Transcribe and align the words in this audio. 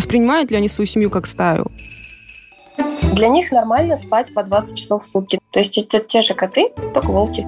Воспринимают 0.00 0.50
ли 0.50 0.56
они 0.56 0.70
свою 0.70 0.86
семью 0.86 1.10
как 1.10 1.26
стаю? 1.26 1.66
Для 3.12 3.28
них 3.28 3.52
нормально 3.52 3.98
спать 3.98 4.32
по 4.32 4.42
20 4.42 4.78
часов 4.78 5.02
в 5.02 5.06
сутки. 5.06 5.38
То 5.50 5.58
есть 5.58 5.76
это 5.76 6.00
те 6.00 6.22
же 6.22 6.32
коты, 6.32 6.70
только 6.94 7.08
волки. 7.08 7.46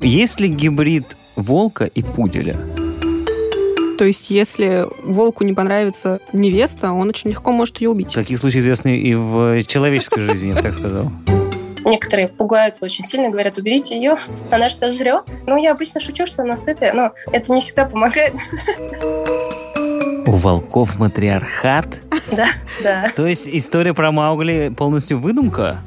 Есть 0.00 0.38
ли 0.38 0.46
гибрид 0.46 1.16
волка 1.34 1.86
и 1.86 2.04
пуделя? 2.04 2.56
То 3.98 4.04
есть, 4.04 4.30
если 4.30 4.86
волку 5.02 5.42
не 5.42 5.52
понравится 5.52 6.20
невеста, 6.32 6.92
он 6.92 7.08
очень 7.08 7.30
легко 7.30 7.50
может 7.50 7.80
ее 7.80 7.90
убить. 7.90 8.14
Такие 8.14 8.38
случаи 8.38 8.60
известны 8.60 8.96
и 8.96 9.16
в 9.16 9.64
человеческой 9.64 10.20
жизни, 10.20 10.52
я 10.54 10.62
так 10.62 10.72
сказал. 10.72 11.10
Некоторые 11.84 12.28
пугаются 12.28 12.84
очень 12.84 13.04
сильно, 13.04 13.28
говорят, 13.28 13.58
уберите 13.58 13.96
ее, 13.96 14.14
она 14.52 14.70
же 14.70 14.76
сожрет. 14.76 15.24
Ну, 15.48 15.56
я 15.56 15.72
обычно 15.72 15.98
шучу, 15.98 16.26
что 16.26 16.42
она 16.42 16.54
сытая, 16.54 16.92
но 16.92 17.10
это 17.32 17.52
не 17.52 17.60
всегда 17.60 17.86
помогает. 17.86 18.34
У 20.30 20.34
волков 20.34 21.00
матриархат? 21.00 21.86
Да, 22.30 22.46
да. 22.84 23.08
То 23.16 23.26
есть 23.26 23.48
история 23.48 23.92
про 23.92 24.12
Маугли 24.12 24.72
полностью 24.76 25.18
выдумка? 25.18 25.80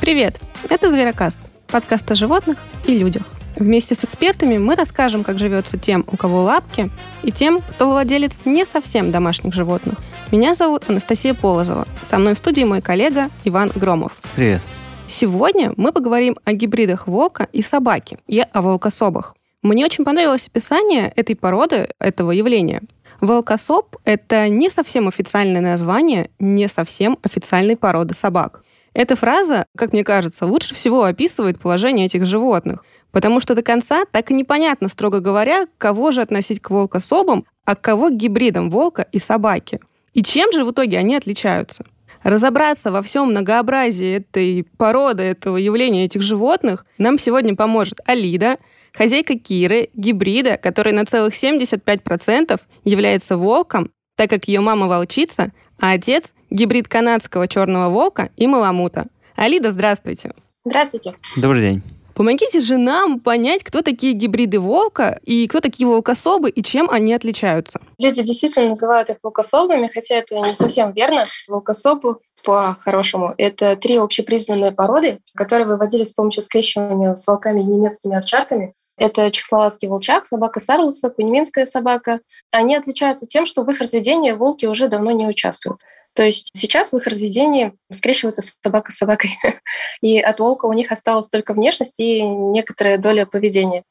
Привет, 0.00 0.38
это 0.70 0.88
Зверокаст, 0.88 1.40
подкаст 1.66 2.08
о 2.12 2.14
животных 2.14 2.58
и 2.86 2.96
людях. 2.96 3.24
Вместе 3.56 3.96
с 3.96 4.04
экспертами 4.04 4.56
мы 4.56 4.76
расскажем, 4.76 5.24
как 5.24 5.40
живется 5.40 5.76
тем, 5.76 6.04
у 6.06 6.16
кого 6.16 6.44
лапки, 6.44 6.88
и 7.24 7.32
тем, 7.32 7.60
кто 7.60 7.90
владелец 7.90 8.34
не 8.44 8.64
совсем 8.64 9.10
домашних 9.10 9.52
животных. 9.52 9.96
Меня 10.30 10.54
зовут 10.54 10.88
Анастасия 10.88 11.34
Полозова. 11.34 11.88
Со 12.04 12.18
мной 12.18 12.34
в 12.34 12.38
студии 12.38 12.62
мой 12.62 12.82
коллега 12.82 13.30
Иван 13.42 13.72
Громов. 13.74 14.12
Привет. 14.36 14.62
Сегодня 15.08 15.72
мы 15.76 15.90
поговорим 15.90 16.38
о 16.44 16.52
гибридах 16.52 17.08
волка 17.08 17.48
и 17.52 17.62
собаки, 17.62 18.18
и 18.28 18.44
о 18.52 18.62
волкособах. 18.62 19.34
Мне 19.62 19.84
очень 19.84 20.04
понравилось 20.04 20.48
описание 20.48 21.12
этой 21.14 21.36
породы, 21.36 21.88
этого 22.00 22.32
явления. 22.32 22.82
Волкособ– 23.20 23.94
это 24.04 24.48
не 24.48 24.68
совсем 24.70 25.06
официальное 25.06 25.60
название 25.60 26.30
не 26.40 26.68
совсем 26.68 27.16
официальной 27.22 27.76
породы 27.76 28.12
собак. 28.12 28.64
Эта 28.92 29.14
фраза, 29.14 29.66
как 29.76 29.92
мне 29.92 30.02
кажется, 30.02 30.46
лучше 30.46 30.74
всего 30.74 31.04
описывает 31.04 31.60
положение 31.60 32.06
этих 32.06 32.26
животных, 32.26 32.84
потому 33.12 33.38
что 33.38 33.54
до 33.54 33.62
конца 33.62 34.04
так 34.10 34.32
и 34.32 34.34
непонятно, 34.34 34.88
строго 34.88 35.20
говоря, 35.20 35.66
кого 35.78 36.10
же 36.10 36.22
относить 36.22 36.60
к 36.60 36.70
волкособам, 36.70 37.44
а 37.64 37.76
кого 37.76 38.08
к 38.08 38.16
гибридам 38.16 38.68
волка 38.68 39.06
и 39.12 39.20
собаки. 39.20 39.78
И 40.12 40.24
чем 40.24 40.52
же 40.52 40.64
в 40.64 40.72
итоге 40.72 40.98
они 40.98 41.14
отличаются? 41.14 41.84
Разобраться 42.24 42.90
во 42.90 43.00
всем 43.02 43.28
многообразии 43.28 44.16
этой 44.16 44.66
породы, 44.76 45.22
этого 45.22 45.56
явления 45.56 46.04
этих 46.04 46.22
животных 46.22 46.84
нам 46.98 47.16
сегодня 47.18 47.54
поможет 47.54 48.00
Алида, 48.04 48.58
хозяйка 48.92 49.38
Киры, 49.38 49.90
гибрида, 49.94 50.56
который 50.56 50.92
на 50.92 51.04
целых 51.04 51.34
75% 51.34 52.60
является 52.84 53.36
волком, 53.36 53.90
так 54.16 54.30
как 54.30 54.48
ее 54.48 54.60
мама 54.60 54.88
волчица, 54.88 55.52
а 55.80 55.92
отец– 55.92 56.34
гибрид 56.50 56.88
канадского 56.88 57.48
черного 57.48 57.92
волка 57.92 58.30
и 58.36 58.46
маламута. 58.46 59.06
Алида, 59.34 59.72
здравствуйте. 59.72 60.32
Здравствуйте. 60.64 61.14
Добрый 61.36 61.60
день. 61.60 61.82
Помогите 62.14 62.60
же 62.60 62.76
нам 62.76 63.20
понять, 63.20 63.64
кто 63.64 63.82
такие 63.82 64.12
гибриды 64.12 64.60
волка 64.60 65.18
и 65.24 65.46
кто 65.48 65.60
такие 65.60 65.88
волкособы 65.88 66.50
и 66.50 66.62
чем 66.62 66.90
они 66.90 67.14
отличаются. 67.14 67.80
Люди 67.98 68.22
действительно 68.22 68.68
называют 68.68 69.08
их 69.10 69.16
волкособами, 69.22 69.88
хотя 69.92 70.16
это 70.16 70.38
не 70.38 70.52
совсем 70.52 70.92
верно. 70.92 71.24
Волкособы 71.48 72.18
по-хорошему. 72.44 73.34
Это 73.38 73.76
три 73.76 73.96
общепризнанные 73.96 74.72
породы, 74.72 75.20
которые 75.34 75.66
выводились 75.66 76.10
с 76.10 76.14
помощью 76.14 76.42
скрещивания 76.42 77.14
с 77.14 77.26
волками 77.26 77.60
и 77.60 77.64
немецкими 77.64 78.16
овчарками. 78.16 78.74
Это 79.02 79.32
чехословацкий 79.32 79.88
волчак, 79.88 80.26
собака 80.26 80.60
Сарлоса, 80.60 81.10
кунеминская 81.10 81.66
собака. 81.66 82.20
Они 82.52 82.76
отличаются 82.76 83.26
тем, 83.26 83.46
что 83.46 83.64
в 83.64 83.70
их 83.72 83.80
разведении 83.80 84.30
волки 84.30 84.66
уже 84.66 84.86
давно 84.86 85.10
не 85.10 85.26
участвуют. 85.26 85.80
То 86.14 86.22
есть 86.22 86.50
сейчас 86.52 86.92
в 86.92 86.98
их 86.98 87.08
разведении 87.08 87.72
скрещиваются 87.90 88.42
собака 88.62 88.92
с 88.92 88.98
собакой. 88.98 89.30
И 90.02 90.20
от 90.20 90.38
волка 90.38 90.66
у 90.66 90.72
них 90.72 90.92
осталась 90.92 91.28
только 91.28 91.52
внешность 91.52 91.98
и 91.98 92.22
некоторая 92.22 92.96
доля 92.96 93.26
поведения. 93.26 93.82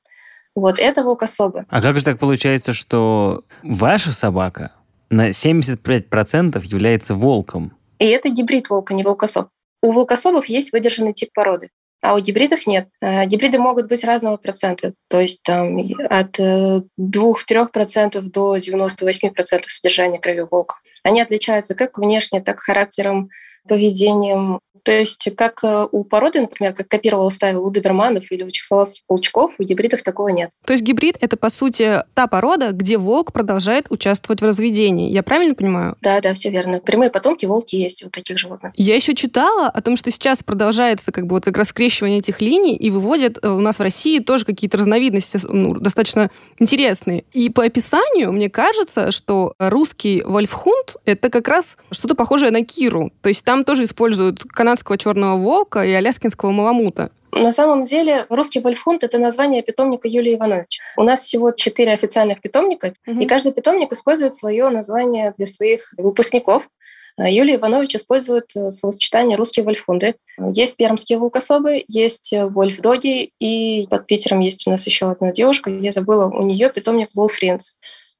Вот 0.55 0.79
это 0.79 1.03
волкособы. 1.03 1.65
А 1.67 1.81
как 1.81 1.99
же 1.99 2.05
так 2.05 2.17
получается, 2.17 2.71
что 2.71 3.43
ваша 3.63 4.13
собака 4.13 4.71
на 5.09 5.31
75% 5.31 6.63
является 6.63 7.15
волком? 7.15 7.75
И 7.99 8.05
это 8.05 8.29
гибрид 8.29 8.69
волка, 8.69 8.93
не 8.93 9.03
волкособ. 9.03 9.49
У 9.81 9.91
волкособов 9.91 10.45
есть 10.45 10.71
выдержанный 10.71 11.11
тип 11.11 11.33
породы 11.33 11.69
а 12.01 12.15
у 12.15 12.19
гибридов 12.19 12.67
нет. 12.67 12.89
Э, 13.01 13.25
гибриды 13.25 13.59
могут 13.59 13.87
быть 13.87 14.03
разного 14.03 14.37
процента, 14.37 14.93
то 15.09 15.19
есть 15.19 15.43
там 15.43 15.77
от 16.09 16.39
2-3% 16.39 16.89
э, 16.99 18.21
до 18.21 18.55
98% 18.55 19.63
содержания 19.67 20.19
крови 20.19 20.45
волка. 20.49 20.75
Они 21.03 21.21
отличаются 21.21 21.75
как 21.75 21.97
внешне, 21.97 22.41
так 22.41 22.59
характером, 22.59 23.29
поведением, 23.67 24.59
то 24.83 24.91
есть 24.91 25.29
как 25.37 25.63
э, 25.63 25.87
у 25.91 26.03
породы, 26.03 26.41
например, 26.41 26.73
как 26.73 26.87
копировал 26.87 27.29
ставил 27.29 27.65
у 27.65 27.71
доберманов 27.71 28.31
или 28.31 28.43
у 28.43 28.49
чехословацких 28.49 29.03
волчков, 29.07 29.53
у 29.57 29.63
гибридов 29.63 30.03
такого 30.03 30.29
нет. 30.29 30.51
То 30.65 30.73
есть 30.73 30.83
гибрид— 30.83 31.17
это, 31.21 31.37
по 31.37 31.49
сути, 31.49 32.03
та 32.13 32.27
порода, 32.27 32.71
где 32.71 32.97
волк 32.97 33.31
продолжает 33.31 33.87
участвовать 33.89 34.41
в 34.41 34.45
разведении. 34.45 35.11
Я 35.11 35.23
правильно 35.23 35.55
понимаю? 35.55 35.97
Да, 36.01 36.19
да, 36.21 36.33
все 36.33 36.49
верно. 36.49 36.79
Прямые 36.79 37.11
потомки 37.11 37.45
волки 37.45 37.75
есть 37.75 38.03
у 38.03 38.09
таких 38.09 38.37
животных. 38.37 38.73
Я 38.75 38.95
еще 38.95 39.15
читала 39.15 39.67
о 39.67 39.81
том, 39.81 39.97
что 39.97 40.11
сейчас 40.11 40.43
продолжается 40.43 41.11
как 41.11 41.27
бы 41.27 41.35
вот 41.35 41.45
как 41.45 41.57
раз 41.57 41.69
скрещивание 41.69 42.19
этих 42.19 42.41
линий 42.41 42.75
и 42.75 42.89
выводят 42.89 43.37
э, 43.41 43.49
у 43.49 43.59
нас 43.59 43.77
в 43.77 43.81
России 43.81 44.19
тоже 44.19 44.45
какие-то 44.45 44.77
разновидности 44.77 45.39
ну, 45.47 45.75
достаточно 45.75 46.31
интересные. 46.59 47.23
И 47.33 47.49
по 47.49 47.63
описанию 47.63 48.31
мне 48.31 48.49
кажется, 48.49 49.11
что 49.11 49.53
русский 49.59 50.23
вольфхунд— 50.23 50.95
это 51.05 51.29
как 51.29 51.47
раз 51.47 51.77
что-то 51.91 52.15
похожее 52.15 52.51
на 52.51 52.63
Киру. 52.63 53.11
То 53.21 53.29
есть 53.29 53.43
там 53.51 53.65
тоже 53.65 53.83
используют 53.83 54.43
канадского 54.43 54.97
черного 54.97 55.37
волка 55.37 55.83
и 55.83 55.91
аляскинского 55.91 56.51
маламута. 56.51 57.11
На 57.33 57.51
самом 57.51 57.83
деле 57.83 58.25
русский 58.29 58.61
вольфунт— 58.61 59.03
это 59.05 59.17
название 59.17 59.61
питомника 59.61 60.07
Юлии 60.07 60.35
Иванович. 60.35 60.79
У 60.95 61.03
нас 61.03 61.19
всего 61.19 61.51
четыре 61.51 61.91
официальных 61.91 62.39
питомника, 62.39 62.93
угу. 63.05 63.19
и 63.19 63.25
каждый 63.25 63.51
питомник 63.51 63.91
использует 63.91 64.33
свое 64.33 64.69
название 64.69 65.33
для 65.37 65.45
своих 65.45 65.93
выпускников. 65.97 66.69
Юлия 67.17 67.55
Иванович 67.55 67.97
использует 67.97 68.55
э, 68.55 68.71
словосочетание 68.71 69.35
«русские 69.35 69.65
вольфунды». 69.65 70.15
Есть 70.53 70.77
пермские 70.77 71.19
волкособы, 71.19 71.83
есть 71.89 72.33
вольфдоги, 72.33 73.31
и 73.37 73.85
под 73.89 74.07
Питером 74.07 74.39
есть 74.39 74.65
у 74.65 74.71
нас 74.71 74.87
еще 74.87 75.11
одна 75.11 75.33
девушка, 75.33 75.69
я 75.69 75.91
забыла, 75.91 76.27
у 76.27 76.43
нее 76.43 76.69
питомник 76.69 77.09
Волфринц. 77.13 77.73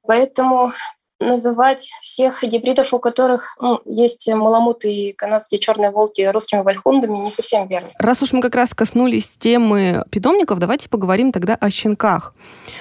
Поэтому 0.06 0.68
называть 1.26 1.90
всех 2.02 2.42
гибридов, 2.42 2.92
у 2.92 2.98
которых 2.98 3.56
ну, 3.60 3.80
есть 3.84 4.28
маламуты 4.28 4.92
и 4.92 5.12
канадские 5.12 5.58
черные 5.58 5.90
волки 5.90 6.22
русскими 6.22 6.60
вальхундами, 6.60 7.18
не 7.18 7.30
совсем 7.30 7.68
верно. 7.68 7.88
Раз 7.98 8.22
уж 8.22 8.32
мы 8.32 8.40
как 8.40 8.54
раз 8.54 8.74
коснулись 8.74 9.30
темы 9.38 10.04
питомников, 10.10 10.58
давайте 10.58 10.88
поговорим 10.88 11.32
тогда 11.32 11.54
о 11.54 11.70
щенках. 11.70 12.34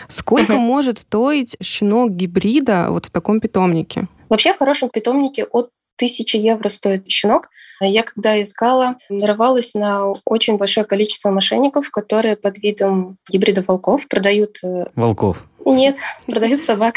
Сколько 0.08 0.54
uh-huh. 0.54 0.58
может 0.58 1.00
стоить 1.00 1.56
щенок 1.62 2.12
гибрида 2.12 2.88
вот 2.90 3.06
в 3.06 3.12
таком 3.12 3.40
питомнике? 3.40 4.08
Вообще 4.30 4.54
в 4.54 4.58
хорошем 4.58 4.90
питомнике 4.90 5.44
от 5.44 5.70
тысячи 6.02 6.36
евро 6.36 6.68
стоит 6.70 7.08
щенок. 7.10 7.50
Я 7.80 8.02
когда 8.02 8.42
искала, 8.42 8.96
нарывалась 9.10 9.76
на 9.76 10.14
очень 10.26 10.58
большое 10.58 10.84
количество 10.84 11.30
мошенников, 11.30 11.92
которые 11.92 12.36
под 12.38 12.58
видом 12.58 13.18
гибрида 13.30 13.64
волков 13.68 14.08
продают... 14.08 14.64
Э, 14.64 14.86
волков? 14.96 15.46
Нет, 15.66 15.96
продают 16.26 16.62
собак. 16.62 16.96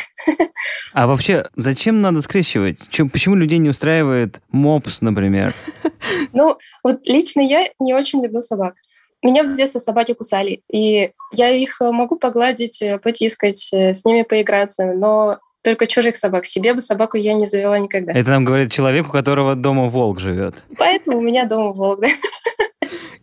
А 0.92 1.06
вообще, 1.06 1.48
зачем 1.56 2.00
надо 2.00 2.20
скрещивать? 2.22 2.78
Почему 3.12 3.34
людей 3.34 3.58
не 3.58 3.69
устраивает 3.69 4.41
мопс, 4.50 5.00
например? 5.00 5.52
Ну, 6.32 6.58
вот 6.82 7.06
лично 7.06 7.41
я 7.41 7.70
не 7.78 7.94
очень 7.94 8.22
люблю 8.22 8.42
собак. 8.42 8.75
Меня 9.22 9.42
в 9.42 9.56
детстве 9.56 9.80
собаки 9.80 10.12
кусали, 10.12 10.62
и 10.70 11.12
я 11.32 11.48
их 11.48 11.80
могу 11.80 12.19
погладить, 12.19 12.82
э, 12.82 12.98
потискать, 12.98 13.70
э, 13.72 13.94
с 13.94 14.05
ними 14.05 14.22
поиграться, 14.22 14.84
но 14.84 15.38
только 15.62 15.87
чужих 15.87 16.14
собак. 16.14 16.44
Себе 16.44 16.75
бы 16.75 16.82
собаку 16.82 17.17
я 17.17 17.32
не 17.32 17.46
завела 17.46 17.78
никогда. 17.78 18.12
Это 18.12 18.31
нам 18.31 18.44
говорит 18.44 18.70
человек, 18.70 19.08
у 19.08 19.10
которого 19.10 19.55
дома 19.55 19.88
волк 19.88 20.20
живет. 20.20 20.56
Поэтому 20.76 21.19
у 21.19 21.20
меня 21.22 21.46
дома 21.46 21.72
волк, 21.72 22.00
да. 22.00 22.08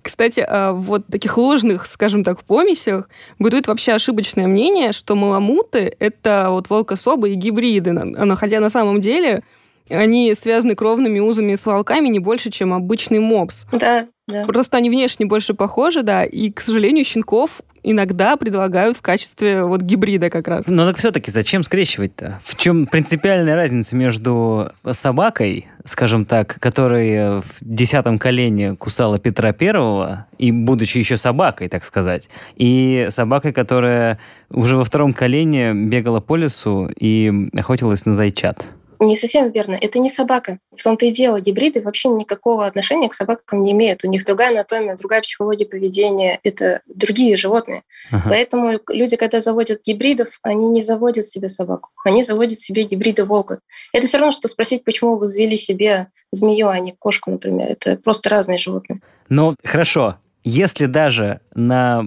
Кстати, 0.01 0.45
а, 0.48 0.74
вот 0.74 1.06
таких 1.07 1.38
ложных, 1.38 1.86
скажем 1.86 2.24
так, 2.24 2.44
помесях 2.44 3.09
бытует 3.39 3.68
вообще 3.68 3.94
ошибочное 3.94 4.48
мнение, 4.48 4.92
что 4.92 5.15
маламуты— 5.15 5.95
это 6.00 6.48
вот 6.50 6.69
волкособы 6.69 7.31
и 7.31 7.36
гибриды. 7.36 7.92
Но 7.92 8.36
хотя 8.36 8.59
на 8.59 8.69
самом 8.69 9.01
деле 9.01 9.44
они 9.89 10.33
связаны 10.36 10.75
кровными 10.75 11.19
узами 11.19 11.56
с 11.56 11.65
волками 11.65 12.07
не 12.07 12.19
больше, 12.19 12.50
чем 12.50 12.74
обычный 12.74 13.19
мопс. 13.19 13.65
Да, 13.71 14.07
да. 14.31 14.45
Просто 14.45 14.78
они 14.78 14.89
внешне 14.89 15.25
больше 15.25 15.54
похожи, 15.54 16.04
да, 16.04 16.24
и, 16.24 16.51
к 16.51 16.62
сожалению, 16.62 17.06
щенков 17.06 17.62
иногда 17.83 18.38
предлагают 18.38 18.98
в 18.98 19.01
качестве 19.01 19.63
вот 19.63 19.81
гибрида 19.81 20.30
как 20.30 20.48
раз. 20.48 20.66
Но 20.68 20.86
так 20.86 20.98
все-таки 20.98 21.31
зачем 21.31 21.63
скрещивать-то? 21.63 22.39
В 22.44 22.56
чем 22.56 22.86
принципиальная 22.86 23.56
разница 23.56 23.95
между 23.95 24.72
собакой 24.92 25.68
скажем 25.86 26.25
так, 26.25 26.57
которая 26.60 27.42
в 27.42 27.45
десятом 27.62 28.19
колене 28.19 28.75
кусала 28.75 29.19
Петра 29.19 29.51
Первого, 29.51 30.28
и 30.38 30.51
будучи 30.51 30.98
еще 30.98 31.18
собакой, 31.18 31.69
так 31.69 31.83
сказать, 31.83 32.30
и 32.56 33.07
собакой, 33.10 33.54
которая 33.54 34.19
уже 34.50 34.78
во 34.78 34.83
втором 34.83 35.13
колене 35.13 35.74
бегала 35.74 36.19
по 36.19 36.36
лесу 36.36 36.89
и 36.95 37.50
охотилась 37.54 38.06
на 38.06 38.13
зайчат. 38.13 38.68
Не 39.01 39.15
совсем 39.15 39.50
верно. 39.50 39.75
Это 39.81 39.98
не 39.98 40.12
собака. 40.12 40.59
В 40.77 40.83
том-то 40.83 41.07
и 41.07 41.12
дело. 41.12 41.42
Гибриды 41.42 41.81
вообще 41.81 42.07
никакого 42.09 42.68
отношения 42.68 43.09
к 43.09 43.13
собакам 43.13 43.62
не 43.62 43.71
имеют. 43.71 44.03
У 44.03 44.07
них 44.07 44.24
другая 44.24 44.51
анатомия, 44.51 44.95
другая 44.95 45.21
психология 45.21 45.65
поведения. 45.65 46.39
Это 46.44 46.81
другие 46.86 47.36
животные. 47.36 47.81
Ага. 48.12 48.30
Поэтому 48.30 48.80
люди, 48.92 49.15
когда 49.15 49.39
заводят 49.39 49.81
гибридов, 49.83 50.38
они 50.44 50.68
не 50.68 50.83
заводят 50.83 51.25
себе 51.25 51.50
собаку. 51.50 51.89
Они 52.06 52.21
заводят 52.21 52.59
себе 52.59 52.83
гибрида 52.83 53.25
волка. 53.25 53.62
Это 53.92 54.06
все 54.06 54.19
равно, 54.19 54.31
что 54.31 54.48
спросить, 54.48 54.83
почему 54.83 55.15
вы 55.15 55.25
завели 55.25 55.57
себе 55.57 56.09
змею, 56.30 56.68
а 56.68 56.77
не 56.77 56.92
кошку, 56.92 57.31
например. 57.31 57.71
Это 57.71 57.97
просто 57.97 58.30
разные 58.30 58.59
животные. 58.59 59.00
Ну, 59.30 59.56
хорошо. 59.63 60.18
Если 60.44 60.86
даже 60.86 61.39
на 61.56 62.06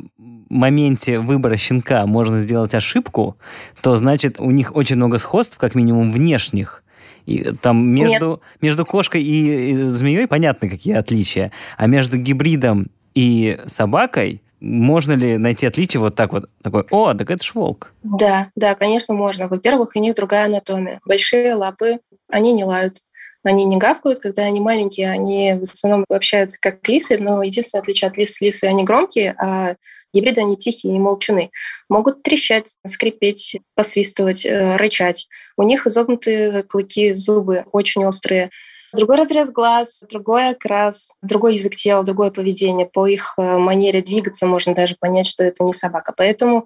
моменте 0.49 1.19
выбора 1.19 1.57
щенка 1.57 2.07
можно 2.07 2.41
сделать 2.41 2.73
ошибку, 2.73 3.37
то 3.83 3.97
значит 3.97 4.39
у 4.39 4.53
них 4.53 4.77
очень 4.77 4.95
много 4.95 5.19
сходств, 5.19 5.59
как 5.59 5.75
минимум 5.75 6.13
внешних. 6.13 6.84
И 7.27 7.53
там 7.61 7.87
между, 7.87 8.43
между 8.61 8.85
кошкой 8.85 9.23
и, 9.23 9.75
змеей 9.85 10.27
понятно, 10.27 10.69
какие 10.69 10.95
отличия. 10.95 11.53
А 11.77 11.87
между 11.87 12.19
гибридом 12.19 12.89
и 13.15 13.61
собакой 13.67 14.43
можно 14.61 15.13
ли 15.13 15.37
найти 15.37 15.67
отличие 15.67 16.01
вот 16.01 16.15
так 16.15 16.33
вот? 16.33 16.49
Такой, 16.63 16.85
о, 16.91 17.13
так 17.15 17.31
это 17.31 17.45
ж 17.45 17.53
волк. 17.55 17.93
Да, 18.03 18.49
да, 18.57 18.75
конечно, 18.75 19.15
можно. 19.15 19.49
Во-первых, 19.49 19.93
у 19.95 20.01
них 20.01 20.15
другая 20.15 20.47
анатомия. 20.47 21.01
Большие 21.05 21.55
лапы, 21.55 21.99
они 22.31 22.53
не 22.53 22.65
лают. 22.65 22.99
Они 23.43 23.65
не 23.67 23.77
гавкают, 23.77 24.21
когда 24.21 24.45
они 24.45 24.61
маленькие, 24.61 25.11
они 25.11 25.57
в 25.59 25.63
основном 25.63 26.07
общаются 26.09 26.59
как 26.59 26.89
лисы, 26.89 27.19
но 27.19 27.43
единственное 27.43 27.83
отличие 27.83 28.09
от 28.09 28.17
лис 28.17 28.41
лисы, 28.41 28.65
они 28.65 28.85
громкие, 28.85 29.35
а 29.39 29.75
гибриды, 30.15 30.41
они 30.41 30.57
тихие 30.57 30.97
и 30.97 30.99
молчуны. 30.99 31.51
Могут 31.89 32.23
трещать, 32.23 32.77
скрипеть, 32.87 33.61
посвистывать, 33.75 34.47
э, 34.47 34.77
рычать. 34.77 35.29
У 35.57 35.63
них 35.63 35.87
изогнутые 35.87 36.63
клыки, 36.63 37.13
зубы 37.13 37.65
очень 37.73 38.05
острые. 38.05 38.51
Другой 38.95 39.17
разрез 39.17 39.51
глаз, 39.51 40.05
другой 40.09 40.51
окрас, 40.51 41.11
другой 41.21 41.55
язык 41.55 41.75
тела, 41.75 42.05
другое 42.05 42.31
поведение. 42.31 42.87
По 42.87 43.07
их 43.07 43.35
э, 43.37 43.59
манере 43.59 44.03
двигаться 44.03 44.47
можно 44.47 44.75
даже 44.75 44.95
понять, 44.99 45.27
что 45.27 45.43
это 45.43 45.65
не 45.65 45.73
собака. 45.73 46.15
Поэтому 46.17 46.65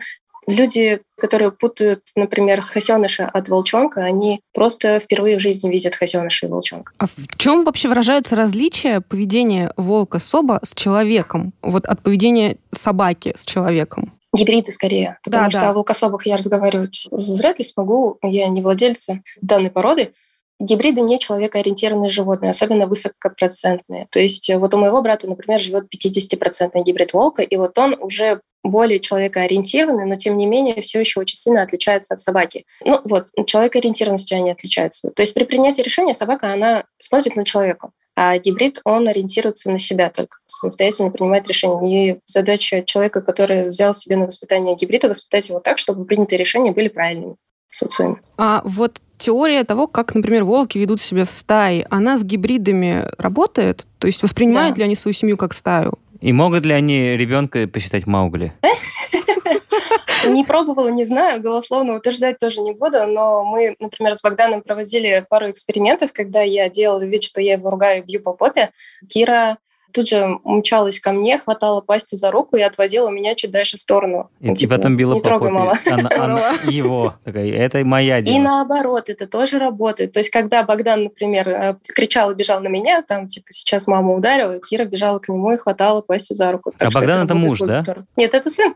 Люди, 0.49 1.03
которые 1.21 1.53
путают, 1.53 2.05
например, 2.17 2.63
хасеныша 2.63 3.27
от 3.27 3.51
волчонка, 3.51 4.01
они 4.01 4.41
просто 4.55 4.99
впервые 4.99 5.39
в 5.39 5.43
жизни 5.43 5.69
видят 5.69 5.95
хасеныша 5.95 6.47
и 6.47 6.49
волчонка. 6.49 6.93
А 6.97 7.07
в 7.07 7.37
чем 7.37 7.65
вообще 7.65 7.89
выражаются 7.89 8.35
различия 8.35 9.03
поведения 9.03 9.75
волка-соба 9.77 10.61
с 10.63 10.73
человеком? 10.75 11.53
Вот 11.61 11.85
от 11.85 12.03
поведения 12.03 12.57
собаки 12.73 13.35
с 13.37 13.45
человеком? 13.45 14.15
гибриды 14.35 14.73
скорее, 14.73 15.19
потому 15.25 15.45
да, 15.45 15.51
что 15.51 15.61
да. 15.61 15.71
о 15.71 15.73
волкособах 15.73 16.27
я 16.27 16.37
разговаривать 16.37 17.09
вряд 17.11 17.59
ли 17.59 17.65
смогу, 17.65 18.19
я 18.23 18.49
не 18.49 18.63
владельца 18.63 19.23
данной 19.41 19.71
породы. 19.71 20.13
Гибриды 20.61 21.03
не 21.03 21.19
человекоориентированные 21.19 22.11
животные, 22.11 22.51
особенно 22.51 22.87
высокопроцентные. 22.87 24.07
То 24.11 24.19
есть 24.19 24.53
вот 24.53 24.75
у 24.75 24.79
моего 24.79 25.01
брата, 25.03 25.29
например, 25.29 25.61
живет 25.61 25.87
50% 25.87 26.83
гибрид 26.85 27.13
волка, 27.13 27.43
и 27.43 27.57
вот 27.57 27.79
он 27.79 27.97
уже 28.01 28.41
более 28.65 29.01
человекоориентированный, 29.01 30.05
но 30.05 30.17
тем 30.17 30.37
не 30.37 30.47
менее 30.47 30.81
все 30.81 31.01
еще 31.01 31.21
очень 31.21 31.37
сильно 31.37 31.63
отличается 31.63 32.15
от 32.15 32.21
собаки. 32.21 32.65
Ну 32.85 33.01
вот, 33.05 33.29
человекоориентированностью 33.47 34.39
они 34.39 34.51
отличаются. 34.51 35.11
То 35.11 35.23
есть 35.23 35.35
при 35.35 35.45
принятии 35.45 35.83
решения 35.83 36.15
собака, 36.15 36.53
она 36.53 36.85
смотрит 36.99 37.37
на 37.37 37.45
человека, 37.45 37.91
а 38.17 38.37
гибрид, 38.39 38.81
он 38.85 39.07
ориентируется 39.07 39.71
на 39.71 39.79
себя 39.79 40.11
только, 40.11 40.39
самостоятельно 40.47 41.11
принимает 41.11 41.47
решения. 41.47 42.13
И 42.13 42.19
задача 42.25 42.83
человека, 42.83 43.21
который 43.21 43.69
взял 43.69 43.95
себе 43.95 44.17
на 44.17 44.27
воспитание 44.27 44.75
гибрида, 44.75 45.09
воспитать 45.09 45.49
его 45.49 45.61
так, 45.61 45.79
чтобы 45.79 46.05
принятые 46.05 46.39
решения 46.39 46.73
были 46.73 46.89
правильными 46.89 47.37
социуме. 47.69 48.17
А 48.37 48.63
вот 48.65 49.01
теория 49.19 49.63
того, 49.65 49.87
как, 49.87 50.15
например, 50.15 50.45
волки 50.45 50.79
ведут 50.79 51.01
себя 51.01 51.25
в 51.25 51.31
стае, 51.31 51.87
она 51.91 52.17
с 52.17 52.25
гибридами 52.25 53.07
работает? 53.19 53.87
То 53.99 54.07
есть 54.07 54.23
воспринимают 54.23 54.75
да. 54.75 54.81
ли 54.81 54.85
они 54.85 54.97
свою 54.97 55.13
семью 55.13 55.37
как 55.37 55.55
стаю? 55.55 55.99
И 56.21 56.33
могут 56.33 56.67
ли 56.67 56.73
они 56.73 57.17
ребенка 57.17 57.69
посчитать 57.69 58.07
Маугли? 58.07 58.53
Не 60.27 60.45
пробовала, 60.45 60.89
не 60.89 61.05
знаю, 61.05 61.41
голословно 61.41 61.95
утверждать 61.95 62.39
тоже 62.39 62.61
не 62.61 62.73
буду, 62.73 63.07
но 63.07 63.45
мы, 63.45 63.77
например, 63.79 64.15
с 64.15 64.21
Богданом 64.21 64.63
проводили 64.63 65.25
пару 65.31 65.51
экспериментов, 65.51 66.13
когда 66.13 66.43
я 66.43 66.69
делала 66.69 67.05
вид, 67.05 67.23
что 67.23 67.41
я 67.41 67.55
его 67.55 67.71
ругаю 67.71 68.03
и 68.03 68.07
бью 68.07 68.21
по 68.21 68.35
попе. 68.35 68.71
Кира 69.09 69.59
тут 69.93 70.09
же 70.09 70.39
мчалась 70.45 71.01
ко 71.01 71.13
мне, 71.13 71.39
хватала 71.39 71.81
пастью 71.81 72.19
за 72.19 72.31
руку 72.31 72.57
и 72.57 72.61
отводила 72.61 73.09
меня 73.11 73.35
чуть 73.35 73.51
дальше 73.51 73.77
в 73.77 73.81
сторону. 73.81 74.31
И, 74.41 74.49
ну, 74.49 74.55
типа, 74.55 74.77
потом 74.77 74.97
била 74.97 75.15
не 75.15 75.21
по 75.21 75.25
трогай, 75.25 75.51
попе. 75.51 75.59
мама. 75.59 75.75
Она, 75.87 76.11
она, 76.25 76.53
его. 76.65 77.15
Такая, 77.25 77.53
это 77.53 77.85
моя 77.85 78.21
дело. 78.21 78.37
И 78.37 78.39
наоборот, 78.39 79.09
это 79.09 79.27
тоже 79.27 79.59
работает. 79.59 80.13
То 80.13 80.21
есть, 80.21 80.31
когда 80.31 80.63
Богдан, 80.63 81.05
например, 81.05 81.49
э, 81.49 81.77
кричал 81.95 82.31
и 82.31 82.35
бежал 82.35 82.61
на 82.61 82.69
меня, 82.69 83.03
там, 83.03 83.27
типа, 83.27 83.47
сейчас 83.51 83.87
мама 83.87 84.15
ударила, 84.15 84.59
Кира 84.61 84.85
бежала 84.85 85.19
к 85.19 85.29
нему 85.29 85.53
и 85.53 85.57
хватала 85.57 86.01
пастью 86.01 86.37
за 86.37 86.53
руку. 86.53 86.73
Так 86.77 86.89
а 86.89 86.91
Богдан 86.91 87.17
это, 87.17 87.25
это 87.25 87.35
муж, 87.35 87.59
да? 87.61 87.83
Нет, 88.17 88.35
это 88.35 88.51
сын. 88.51 88.75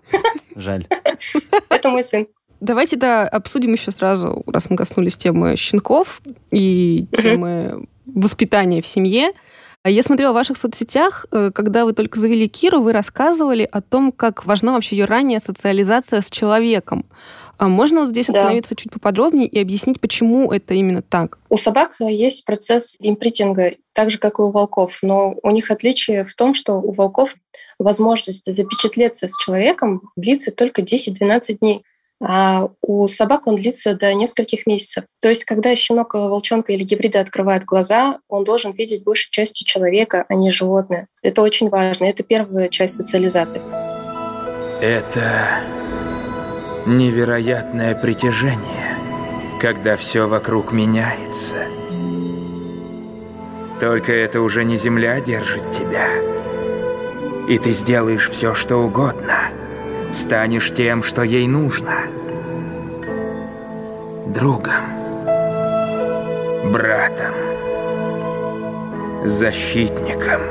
Жаль. 0.55 0.87
Это 1.69 1.89
мой 1.89 2.05
сын. 2.05 2.27
Давайте, 2.61 2.97
да, 2.97 3.27
обсудим 3.27 3.73
еще 3.73 3.91
сразу, 3.91 4.43
раз 4.47 4.71
мы 4.71 4.77
коснулись 4.77 5.17
темы 5.17 5.57
щенков 5.57 6.21
и 6.53 7.07
темы 7.17 7.87
воспитания 8.07 8.81
в 8.81 8.87
семье. 8.87 9.33
А 9.85 9.91
я 9.91 10.05
смотрела 10.05 10.31
в 10.31 10.37
ваших 10.37 10.59
соцсетях, 10.59 11.27
э, 11.33 11.51
когда 11.53 11.85
вы 11.85 11.93
только 11.93 12.21
завели 12.21 12.49
Киру, 12.49 12.81
вы 12.81 12.93
рассказывали 12.93 13.69
о 13.71 13.81
том, 13.81 14.13
как 14.13 14.47
важна 14.47 14.75
вообще 14.75 14.97
ее 14.97 15.07
ранняя 15.07 15.41
социализация 15.41 16.23
с 16.23 16.31
человеком. 16.31 17.05
А 17.59 17.67
можно 17.67 18.03
вот 18.03 18.11
здесь 18.11 18.27
да. 18.27 18.35
остановиться 18.35 18.77
чуть 18.77 18.93
поподробнее 18.93 19.49
и 19.49 19.61
объяснить, 19.61 20.01
почему 20.01 20.53
это 20.53 20.75
именно 20.75 21.03
так? 21.03 21.39
У 21.49 21.57
собак 21.57 21.95
есть 21.99 22.45
процесс 22.45 22.97
импритинга, 23.01 23.73
так 23.93 24.11
же, 24.11 24.19
как 24.19 24.39
и 24.39 24.43
у 24.43 24.53
волков, 24.53 25.01
но 25.03 25.35
у 25.43 25.51
них 25.51 25.71
отличие 25.73 26.25
в 26.25 26.35
том, 26.35 26.55
что 26.55 26.75
у 26.75 26.93
волков 26.93 27.35
возможность 27.81 28.53
запечатлеться 28.53 29.27
с 29.27 29.37
человеком 29.37 30.03
длится 30.15 30.53
только 30.53 30.83
10-12 30.83 31.59
дней 31.59 31.85
а 32.23 32.69
у 32.81 33.09
собак 33.09 33.47
он 33.47 33.57
длится 33.57 33.95
до 33.95 34.15
нескольких 34.15 34.67
месяцев. 34.67 35.05
То 35.21 35.29
есть, 35.29 35.45
когда 35.45 35.75
щенок, 35.75 36.15
волчонка 36.15 36.73
или 36.73 36.85
гибрида 36.85 37.21
открывает 37.21 37.65
глаза, 37.65 38.19
он 38.29 38.45
должен 38.45 38.73
видеть 38.73 39.03
большей 39.05 39.31
частью 39.31 39.67
человека, 39.67 40.25
а 40.29 40.35
не 40.35 40.51
животное. 40.51 41.09
Это 41.23 41.43
очень 41.43 41.69
важно. 41.69 42.05
Это 42.05 42.23
первая 42.23 42.69
часть 42.69 42.95
социализации. 42.95 43.61
Это 44.81 45.61
невероятное 46.87 47.95
притяжение, 47.95 48.97
когда 49.61 49.97
все 49.97 50.29
вокруг 50.29 50.73
меняется. 50.73 51.57
Только 53.81 54.13
это 54.13 54.41
уже 54.41 54.65
не 54.65 54.77
земля 54.77 55.21
держит 55.21 55.73
тебя. 55.73 56.09
И 57.49 57.59
ты 57.59 57.73
сделаешь 57.73 58.31
все, 58.31 58.55
что 58.55 58.77
угодно— 58.77 59.51
станешь 60.13 60.73
тем, 60.75 61.03
что 61.03 61.23
ей 61.23 61.47
нужно. 61.47 62.07
Другом. 64.27 65.01
Братом. 66.71 67.35
Защитником. 69.25 70.43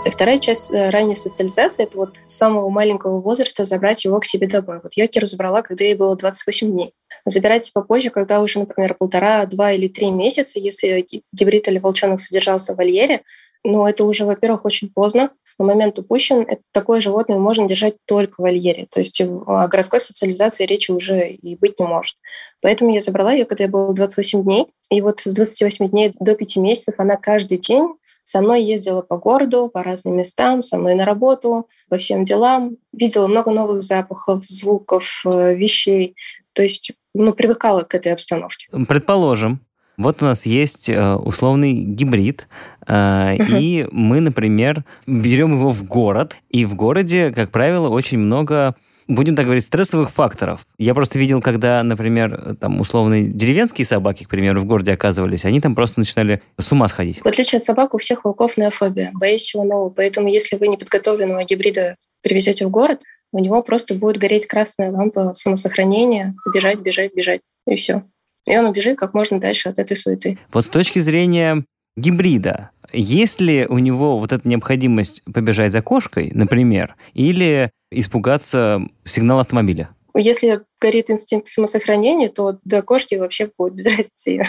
Вторая 0.00 0.38
часть 0.38 0.72
э, 0.72 0.88
ранней 0.88 1.14
социализации– 1.14 1.82
это 1.84 1.98
вот 1.98 2.20
с 2.24 2.34
самого 2.34 2.70
маленького 2.70 3.20
возраста 3.20 3.64
забрать 3.64 4.04
его 4.04 4.18
к 4.18 4.24
себе 4.24 4.46
домой. 4.46 4.80
Вот 4.82 4.92
я 4.96 5.06
Киру 5.06 5.26
забрала, 5.26 5.60
когда 5.60 5.84
ей 5.84 5.94
было 5.94 6.16
28 6.16 6.70
дней. 6.70 6.94
Забирайте 7.26 7.70
попозже, 7.74 8.08
когда 8.08 8.40
уже, 8.40 8.60
например, 8.60 8.94
полтора, 8.94 9.44
два 9.44 9.72
или 9.72 9.88
три 9.88 10.10
месяца, 10.10 10.58
если 10.58 11.04
гибрид 11.32 11.68
или 11.68 11.78
волчонок 11.78 12.18
содержался 12.18 12.72
в 12.72 12.78
вольере, 12.78 13.22
но 13.62 13.86
это 13.86 14.04
уже, 14.04 14.24
во-первых, 14.24 14.64
очень 14.64 14.90
поздно, 14.90 15.30
на 15.60 15.66
момент 15.66 15.98
упущен, 15.98 16.40
это 16.40 16.62
такое 16.72 17.00
животное 17.00 17.38
можно 17.38 17.68
держать 17.68 17.96
только 18.06 18.36
в 18.36 18.38
вольере. 18.38 18.86
То 18.90 19.00
есть 19.00 19.20
о 19.20 19.68
городской 19.68 20.00
социализации 20.00 20.64
речи 20.64 20.90
уже 20.90 21.30
и 21.30 21.54
быть 21.54 21.78
не 21.78 21.86
может. 21.86 22.16
Поэтому 22.62 22.92
я 22.92 23.00
забрала 23.00 23.32
ее, 23.32 23.44
когда 23.44 23.64
я 23.64 23.70
была 23.70 23.92
28 23.92 24.42
дней. 24.42 24.68
И 24.90 25.02
вот 25.02 25.20
с 25.20 25.34
28 25.34 25.90
дней 25.90 26.14
до 26.18 26.34
5 26.34 26.56
месяцев 26.56 26.94
она 26.96 27.16
каждый 27.16 27.58
день 27.58 27.88
со 28.24 28.40
мной 28.40 28.62
ездила 28.62 29.02
по 29.02 29.18
городу, 29.18 29.68
по 29.68 29.82
разным 29.82 30.16
местам, 30.16 30.62
со 30.62 30.78
мной 30.78 30.94
на 30.94 31.04
работу, 31.04 31.68
по 31.90 31.98
всем 31.98 32.24
делам. 32.24 32.76
Видела 32.92 33.26
много 33.26 33.50
новых 33.50 33.80
запахов, 33.80 34.44
звуков, 34.44 35.22
э, 35.26 35.54
вещей. 35.54 36.14
То 36.54 36.62
есть 36.62 36.92
ну, 37.14 37.32
привыкала 37.34 37.82
к 37.82 37.94
этой 37.94 38.12
обстановке. 38.12 38.68
Предположим, 38.88 39.60
вот 40.00 40.22
у 40.22 40.24
нас 40.24 40.46
есть 40.46 40.88
э, 40.88 41.14
условный 41.14 41.72
гибрид, 41.72 42.48
э, 42.86 43.36
и 43.58 43.86
мы, 43.92 44.20
например, 44.20 44.84
берем 45.06 45.52
его 45.54 45.70
в 45.70 45.84
город, 45.84 46.36
и 46.48 46.64
в 46.64 46.74
городе, 46.74 47.32
как 47.32 47.50
правило, 47.50 47.88
очень 47.88 48.18
много 48.18 48.74
будем 49.10 49.36
так 49.36 49.44
говорить, 49.44 49.64
стрессовых 49.64 50.10
факторов. 50.10 50.66
Я 50.78 50.94
просто 50.94 51.18
видел, 51.18 51.40
когда, 51.42 51.82
например, 51.82 52.56
там 52.60 52.80
условные 52.80 53.24
деревенские 53.24 53.84
собаки, 53.84 54.24
к 54.24 54.28
примеру, 54.28 54.60
в 54.60 54.64
городе 54.64 54.92
оказывались, 54.92 55.44
они 55.44 55.60
там 55.60 55.74
просто 55.74 56.00
начинали 56.00 56.42
с 56.58 56.70
ума 56.72 56.88
сходить. 56.88 57.18
В 57.18 57.26
отличие 57.26 57.58
от 57.58 57.64
собак, 57.64 57.94
у 57.94 57.98
всех 57.98 58.24
волков 58.24 58.56
неофобия, 58.56 59.10
боясь 59.12 59.42
чего 59.42 59.64
нового. 59.64 59.90
Поэтому 59.90 60.28
если 60.28 60.56
вы 60.56 60.68
неподготовленного 60.68 61.44
гибрида 61.44 61.96
привезете 62.22 62.66
в 62.66 62.70
город, 62.70 63.00
у 63.32 63.38
него 63.38 63.62
просто 63.62 63.94
будет 63.94 64.18
гореть 64.18 64.46
красная 64.46 64.90
лампа 64.90 65.34
самосохранения, 65.34 66.34
бежать, 66.52 66.80
бежать, 66.80 67.14
бежать, 67.14 67.40
и 67.66 67.76
все. 67.76 68.04
И 68.46 68.56
он 68.56 68.66
убежит 68.66 68.98
как 68.98 69.14
можно 69.14 69.40
дальше 69.40 69.68
от 69.68 69.78
этой 69.78 69.96
суеты. 69.96 70.38
Вот 70.52 70.64
с 70.64 70.68
точки 70.68 70.98
зрения 70.98 71.64
гибрида, 71.96 72.70
есть 72.92 73.40
ли 73.40 73.66
у 73.68 73.78
него 73.78 74.18
вот 74.18 74.32
эта 74.32 74.46
необходимость 74.48 75.22
побежать 75.24 75.72
за 75.72 75.82
кошкой, 75.82 76.30
например, 76.34 76.96
или 77.14 77.70
испугаться 77.90 78.80
сигнала 79.04 79.42
автомобиля? 79.42 79.90
Если 80.14 80.60
горит 80.80 81.10
инстинкт 81.10 81.46
самосохранения, 81.46 82.28
то 82.28 82.58
до 82.64 82.82
кошки 82.82 83.14
вообще 83.14 83.50
будет 83.56 83.74
без 83.74 83.86
разницы. 83.96 84.40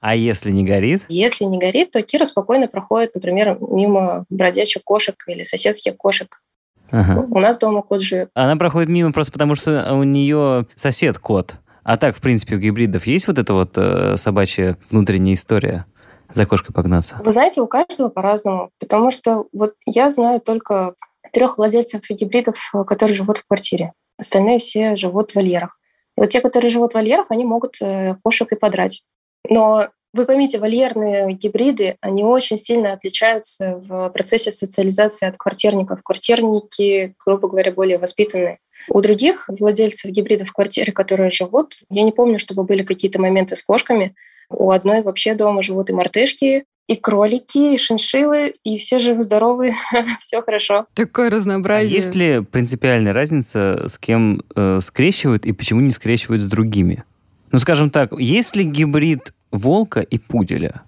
А 0.00 0.14
если 0.14 0.50
не 0.50 0.64
горит? 0.64 1.02
Если 1.08 1.44
не 1.44 1.58
горит, 1.58 1.92
то 1.92 2.02
Кира 2.02 2.24
спокойно 2.24 2.68
проходит, 2.68 3.14
например, 3.14 3.56
мимо 3.60 4.26
бродячих 4.28 4.82
кошек 4.84 5.14
или 5.26 5.44
соседских 5.44 5.96
кошек. 5.96 6.42
Ага. 6.90 7.26
У 7.30 7.38
нас 7.38 7.58
дома 7.58 7.82
кот 7.82 8.02
живет. 8.02 8.28
Она 8.34 8.56
проходит 8.56 8.88
мимо 8.88 9.12
просто 9.12 9.32
потому, 9.32 9.54
что 9.54 9.94
у 9.94 10.02
нее 10.02 10.66
сосед 10.74 11.18
кот. 11.18 11.54
А 11.84 11.96
так, 11.96 12.16
в 12.16 12.20
принципе, 12.20 12.56
у 12.56 12.58
гибридов 12.58 13.06
есть 13.06 13.26
вот 13.28 13.38
эта 13.38 13.52
вот 13.54 13.72
э, 13.76 14.16
собачья 14.16 14.78
внутренняя 14.90 15.34
история? 15.34 15.86
за 16.32 16.46
кошкой 16.46 16.72
погнаться? 16.72 17.20
Вы 17.24 17.30
знаете, 17.30 17.60
у 17.60 17.66
каждого 17.66 18.08
по-разному. 18.08 18.70
Потому 18.80 19.10
что 19.10 19.46
вот 19.52 19.74
я 19.86 20.10
знаю 20.10 20.40
только 20.40 20.94
трех 21.32 21.58
владельцев 21.58 22.02
гибридов, 22.08 22.72
которые 22.86 23.14
живут 23.14 23.38
в 23.38 23.46
квартире. 23.46 23.92
Остальные 24.18 24.58
все 24.58 24.96
живут 24.96 25.32
в 25.32 25.36
вольерах. 25.36 25.78
И 26.16 26.20
вот 26.20 26.30
те, 26.30 26.40
которые 26.40 26.70
живут 26.70 26.92
в 26.92 26.94
вольерах, 26.94 27.26
они 27.30 27.44
могут 27.44 27.80
э, 27.82 28.14
кошек 28.22 28.50
и 28.52 28.56
подрать. 28.56 29.02
Но 29.48 29.88
вы 30.12 30.26
поймите, 30.26 30.58
вольерные 30.58 31.32
гибриды, 31.32 31.96
они 32.00 32.22
очень 32.22 32.56
сильно 32.56 32.92
отличаются 32.92 33.76
в 33.76 34.08
процессе 34.10 34.52
социализации 34.52 35.26
от 35.26 35.36
квартирников. 35.36 36.02
Квартирники, 36.04 37.14
грубо 37.24 37.48
говоря, 37.48 37.72
более 37.72 37.98
воспитанные. 37.98 38.58
У 38.88 39.00
других 39.00 39.48
владельцев 39.48 40.10
гибридов 40.10 40.48
в 40.48 40.52
квартире, 40.52 40.92
которые 40.92 41.30
живут, 41.30 41.74
я 41.90 42.02
не 42.02 42.12
помню, 42.12 42.38
чтобы 42.38 42.64
были 42.64 42.82
какие-то 42.82 43.20
моменты 43.20 43.56
с 43.56 43.64
кошками. 43.64 44.14
У 44.50 44.70
одной 44.70 45.02
вообще 45.02 45.34
дома 45.34 45.62
живут 45.62 45.90
и 45.90 45.92
мартышки, 45.92 46.64
и 46.86 46.96
кролики, 46.96 47.74
и 47.74 47.78
шиншиллы, 47.78 48.54
и 48.62 48.78
все 48.78 48.98
живы-здоровы, 48.98 49.70
все 50.20 50.42
хорошо. 50.42 50.86
Такое 50.94 51.30
разнообразие. 51.30 51.98
А 51.98 52.02
есть 52.02 52.14
ли 52.14 52.40
принципиальная 52.40 53.12
разница, 53.12 53.84
с 53.88 53.98
кем 53.98 54.42
э, 54.54 54.80
скрещивают 54.82 55.46
и 55.46 55.52
почему 55.52 55.80
не 55.80 55.92
скрещивают 55.92 56.42
с 56.42 56.46
другими? 56.46 57.04
Ну, 57.52 57.58
скажем 57.58 57.90
так, 57.90 58.12
есть 58.18 58.56
ли 58.56 58.64
гибрид 58.64 59.32
волка 59.50 60.00
и 60.00 60.18
пуделя? 60.18 60.82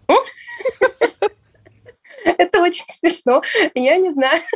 Это 2.39 2.63
очень 2.63 2.85
смешно. 2.89 3.43
Я 3.75 3.97
не 3.97 4.11
знаю. 4.11 4.41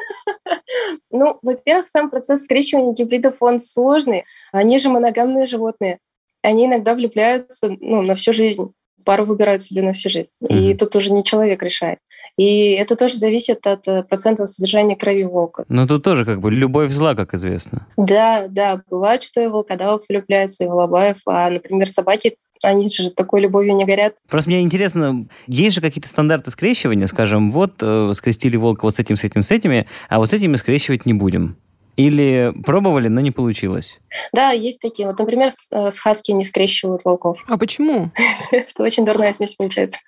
Ну, 1.10 1.38
во-первых, 1.42 1.88
сам 1.88 2.10
процесс 2.10 2.44
скрещивания 2.44 2.92
гибридов, 2.92 3.36
он 3.40 3.58
сложный. 3.58 4.24
Они 4.52 4.78
же 4.78 4.88
моногамные 4.88 5.44
животные. 5.44 5.98
Они 6.42 6.66
иногда 6.66 6.94
влюбляются 6.94 7.68
ну, 7.80 8.02
на 8.02 8.14
всю 8.14 8.32
жизнь 8.32 8.72
пару 9.04 9.24
выбирают 9.24 9.62
себе 9.62 9.82
на 9.82 9.92
всю 9.92 10.10
жизнь. 10.10 10.34
Mm-hmm. 10.42 10.70
И 10.70 10.74
тут 10.74 10.94
уже 10.94 11.12
не 11.12 11.24
человек 11.24 11.62
решает. 11.62 11.98
И 12.36 12.72
это 12.72 12.96
тоже 12.96 13.16
зависит 13.16 13.66
от 13.66 13.88
э, 13.88 14.02
процентного 14.02 14.46
содержания 14.46 14.94
крови 14.94 15.24
волка. 15.24 15.64
Но 15.68 15.86
тут 15.86 16.04
тоже 16.04 16.24
как 16.24 16.40
бы 16.40 16.50
любовь 16.50 16.90
зла, 16.90 17.14
как 17.14 17.34
известно. 17.34 17.86
Да, 17.96 18.46
да. 18.48 18.82
Бывает, 18.90 19.22
что 19.22 19.40
и 19.40 19.46
волкодав 19.46 20.02
влюбляется, 20.08 20.64
и 20.64 20.68
волобаев. 20.68 21.16
А, 21.26 21.50
например, 21.50 21.88
собаки 21.88 22.36
они 22.62 22.88
же 22.88 23.10
такой 23.10 23.40
любовью 23.40 23.74
не 23.74 23.84
горят. 23.84 24.14
Просто 24.28 24.50
мне 24.50 24.60
интересно, 24.60 25.26
есть 25.46 25.74
же 25.74 25.80
какие-то 25.80 26.08
стандарты 26.08 26.50
скрещивания, 26.50 27.06
скажем, 27.06 27.50
вот 27.50 27.74
э, 27.80 28.12
скрестили 28.14 28.56
волка 28.56 28.84
вот 28.84 28.94
с 28.94 28.98
этим, 28.98 29.16
с 29.16 29.24
этим, 29.24 29.42
с 29.42 29.50
этими, 29.50 29.86
а 30.08 30.18
вот 30.18 30.30
с 30.30 30.32
этими 30.32 30.56
скрещивать 30.56 31.06
не 31.06 31.14
будем. 31.14 31.56
Или 31.96 32.54
пробовали, 32.64 33.08
но 33.08 33.20
не 33.20 33.30
получилось? 33.30 34.00
Да, 34.32 34.52
есть 34.52 34.80
такие. 34.80 35.06
Вот, 35.06 35.18
например, 35.18 35.50
с, 35.50 35.70
э, 35.70 35.90
с 35.90 35.98
хаски 35.98 36.30
не 36.32 36.44
скрещивают 36.44 37.04
волков. 37.04 37.44
А 37.48 37.58
почему? 37.58 38.10
Это 38.50 38.82
очень 38.82 39.04
дурная 39.04 39.32
смесь 39.32 39.56
получается. 39.56 39.98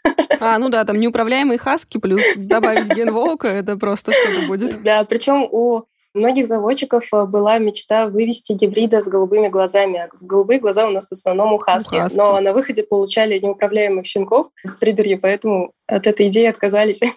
А, 0.41 0.59
ну 0.59 0.69
да, 0.71 0.85
там 0.85 0.99
неуправляемые 0.99 1.59
хаски 1.59 1.99
плюс 1.99 2.23
добавить 2.37 2.89
ген 2.95 3.13
волка, 3.13 3.49
это 3.49 3.77
просто 3.77 4.13
что-то 4.13 4.47
будет. 4.47 4.83
Да, 4.83 5.05
причем 5.05 5.47
у 5.51 5.85
многих 6.15 6.47
заводчиков 6.47 7.05
э, 7.13 7.27
была 7.27 7.59
мечта 7.59 8.07
вывести 8.09 8.53
гибрида 8.53 9.01
с 9.01 9.09
голубыми 9.09 9.49
глазами. 9.49 9.99
А 9.99 10.09
голубые 10.23 10.61
глаза 10.61 10.87
у 10.87 10.91
нас 10.91 11.09
в 11.09 11.13
основном 11.13 11.53
у 11.53 11.59
хаски. 11.59 11.97
хаски. 11.97 12.17
Но 12.17 12.41
на 12.41 12.53
выходе 12.53 12.83
получали 12.83 13.39
неуправляемых 13.39 14.07
щенков 14.07 14.49
с 14.65 14.77
придурью, 14.77 15.19
поэтому 15.21 15.73
от 15.87 16.07
этой 16.07 16.29
идеи 16.29 16.47
отказались. 16.47 17.01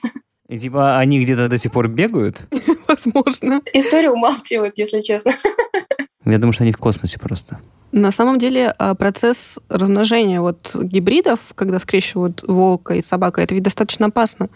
И 0.47 0.59
типа 0.59 0.99
они 0.99 1.19
где-то 1.19 1.49
до 1.49 1.57
сих 1.57 1.71
пор 1.71 1.87
бегают? 1.87 2.41
Возможно. 2.87 3.61
История 3.73 4.11
умалчивает, 4.11 4.77
если 4.77 5.01
честно. 5.01 5.33
Я 6.25 6.37
думаю, 6.37 6.53
что 6.53 6.63
они 6.63 6.71
в 6.71 6.77
космосе 6.77 7.19
просто. 7.19 7.59
На 7.91 8.11
самом 8.11 8.39
деле 8.39 8.73
а, 8.77 8.93
процесс 8.95 9.59
размножения 9.69 10.41
вот 10.41 10.75
гибридов, 10.75 11.39
когда 11.55 11.79
скрещивают 11.79 12.43
волка 12.45 12.95
и 12.95 13.01
собака, 13.01 13.41
это 13.41 13.55
ведь 13.55 13.63
достаточно 13.63 14.07
опасно. 14.07 14.49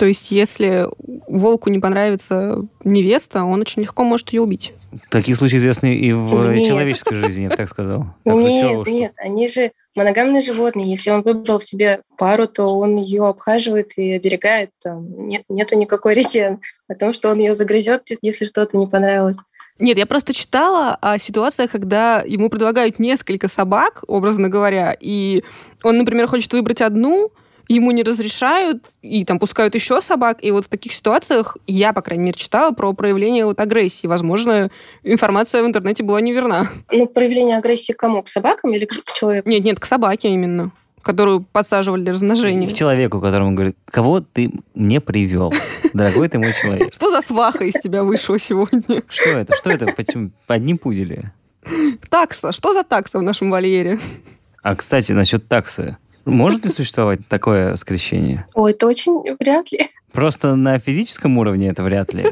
То 0.00 0.06
есть 0.06 0.30
если 0.30 0.86
волку 1.28 1.68
не 1.68 1.78
понравится 1.78 2.66
невеста, 2.84 3.44
он 3.44 3.60
очень 3.60 3.82
легко 3.82 4.02
может 4.02 4.30
ее 4.30 4.40
убить. 4.40 4.72
Такие 5.10 5.36
случаи 5.36 5.58
известны 5.58 5.94
и 5.94 6.10
в 6.14 6.54
нет. 6.54 6.68
человеческой 6.68 7.16
жизни, 7.16 7.42
я 7.42 7.50
бы 7.50 7.56
так 7.56 7.68
сказал. 7.68 8.06
Так, 8.24 8.34
нет, 8.34 8.86
нет, 8.86 9.12
они 9.18 9.46
же 9.46 9.72
моногамные 9.94 10.40
животные. 10.40 10.88
Если 10.88 11.10
он 11.10 11.20
выбрал 11.20 11.60
себе 11.60 12.00
пару, 12.16 12.48
то 12.48 12.78
он 12.78 12.96
ее 12.96 13.26
обхаживает 13.26 13.92
и 13.98 14.12
оберегает. 14.12 14.70
Там 14.82 15.06
нет, 15.28 15.42
нету 15.50 15.76
никакой 15.76 16.14
речи 16.14 16.58
о 16.88 16.94
том, 16.94 17.12
что 17.12 17.28
он 17.28 17.38
ее 17.38 17.52
загрызет, 17.52 18.08
если 18.22 18.46
что-то 18.46 18.78
не 18.78 18.86
понравилось. 18.86 19.36
Нет, 19.78 19.98
я 19.98 20.06
просто 20.06 20.32
читала 20.32 20.96
о 21.02 21.18
ситуациях, 21.18 21.72
когда 21.72 22.24
ему 22.26 22.48
предлагают 22.48 22.98
несколько 22.98 23.48
собак, 23.48 24.02
образно 24.06 24.48
говоря, 24.48 24.96
и 24.98 25.44
он, 25.82 25.98
например, 25.98 26.26
хочет 26.26 26.54
выбрать 26.54 26.80
одну, 26.80 27.32
ему 27.74 27.92
не 27.92 28.02
разрешают, 28.02 28.84
и 29.00 29.24
там 29.24 29.38
пускают 29.38 29.74
еще 29.74 30.00
собак. 30.00 30.38
И 30.42 30.50
вот 30.50 30.66
в 30.66 30.68
таких 30.68 30.92
ситуациях 30.92 31.56
я, 31.66 31.92
по 31.92 32.02
крайней 32.02 32.24
мере, 32.24 32.36
читала 32.36 32.72
про 32.72 32.92
проявление 32.92 33.46
вот 33.46 33.60
агрессии. 33.60 34.06
Возможно, 34.06 34.70
информация 35.04 35.62
в 35.62 35.66
интернете 35.66 36.02
была 36.02 36.20
неверна. 36.20 36.68
Ну, 36.90 37.06
проявление 37.06 37.56
агрессии 37.58 37.92
к 37.92 37.98
кому? 37.98 38.22
К 38.22 38.28
собакам 38.28 38.72
или 38.72 38.86
к 38.86 38.92
человеку? 39.14 39.48
Нет, 39.48 39.64
нет, 39.64 39.80
к 39.80 39.86
собаке 39.86 40.28
именно 40.28 40.72
которую 41.02 41.40
подсаживали 41.40 42.02
для 42.02 42.12
размножения. 42.12 42.68
К 42.68 42.74
человеку, 42.74 43.22
которому 43.22 43.52
говорит, 43.52 43.74
кого 43.86 44.20
ты 44.20 44.52
мне 44.74 45.00
привел, 45.00 45.50
дорогой 45.94 46.28
ты 46.28 46.38
мой 46.38 46.52
человек. 46.60 46.92
Что 46.92 47.10
за 47.10 47.22
сваха 47.22 47.64
из 47.64 47.72
тебя 47.72 48.04
вышла 48.04 48.38
сегодня? 48.38 49.02
Что 49.08 49.30
это? 49.30 49.56
Что 49.56 49.70
это? 49.70 49.86
Почему? 49.86 50.30
Одни 50.46 50.74
пудели. 50.74 51.32
Такса. 52.10 52.52
Что 52.52 52.74
за 52.74 52.84
такса 52.84 53.18
в 53.18 53.22
нашем 53.22 53.50
вольере? 53.50 53.98
А, 54.62 54.76
кстати, 54.76 55.12
насчет 55.12 55.48
таксы. 55.48 55.96
Может 56.24 56.64
ли 56.64 56.70
существовать 56.70 57.20
такое 57.28 57.76
скрещение? 57.76 58.46
Ой, 58.54 58.72
это 58.72 58.86
очень 58.86 59.36
вряд 59.38 59.70
ли. 59.72 59.88
Просто 60.12 60.54
на 60.54 60.78
физическом 60.78 61.38
уровне 61.38 61.68
это 61.68 61.82
вряд 61.82 62.12
ли? 62.12 62.24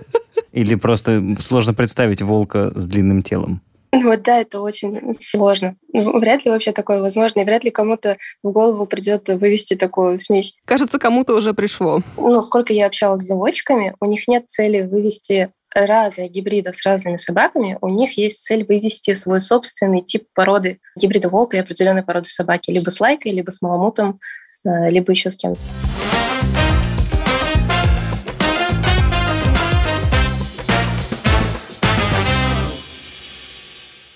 Или 0.53 0.75
просто 0.75 1.37
сложно 1.39 1.75
представить 1.75 2.23
волка 2.23 2.73
с 2.75 2.87
длинным 2.87 3.23
телом? 3.23 3.61
Вот 3.93 4.23
да, 4.23 4.41
это 4.41 4.61
очень 4.61 5.15
сложно. 5.15 5.77
Ну, 5.93 6.19
вряд 6.19 6.45
ли 6.45 6.51
вообще 6.51 6.73
такое 6.73 7.01
возможно, 7.01 7.41
и 7.41 7.45
вряд 7.45 7.65
ли 7.65 7.71
кому-то 7.71 8.19
в 8.43 8.51
голову 8.51 8.87
придет 8.87 9.29
вывести 9.29 9.75
такую 9.75 10.19
смесь. 10.19 10.57
Кажется, 10.67 10.99
кому-то 10.99 11.35
уже 11.35 11.55
пришло. 11.55 12.01
Ну, 12.19 12.41
сколько 12.43 12.73
я 12.75 12.87
общалась 12.87 13.23
с 13.23 13.27
заводчиками, 13.27 13.95
у 14.01 14.07
них 14.07 14.29
нет 14.29 14.49
цели 14.49 14.83
вывести 14.83 15.51
разных 15.75 16.31
гибридов 16.31 16.77
с 16.77 16.85
разными 16.85 17.17
собаками, 17.17 17.79
у 17.81 17.89
них 17.89 18.17
есть 18.17 18.45
цель 18.45 18.65
вывести 18.65 19.15
свой 19.15 19.41
собственный 19.41 20.03
тип 20.03 20.25
породы 20.35 20.79
гибрида 20.97 21.29
волка 21.29 21.57
и 21.57 21.61
определенной 21.61 22.03
породы 22.03 22.29
собаки, 22.29 22.71
либо 22.71 22.91
с 22.91 23.01
лайкой, 23.01 23.33
либо 23.33 23.51
с 23.51 23.63
маламутом, 23.63 24.21
э, 24.65 24.91
либо 24.91 25.11
еще 25.13 25.31
с 25.31 25.37
кем-то. 25.37 25.61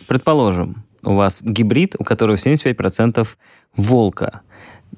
Предположим, 0.06 0.84
у 1.02 1.14
вас 1.14 1.40
гибрид, 1.40 1.94
у 1.98 2.04
которого 2.04 2.36
75% 2.36 3.26
волка. 3.76 4.42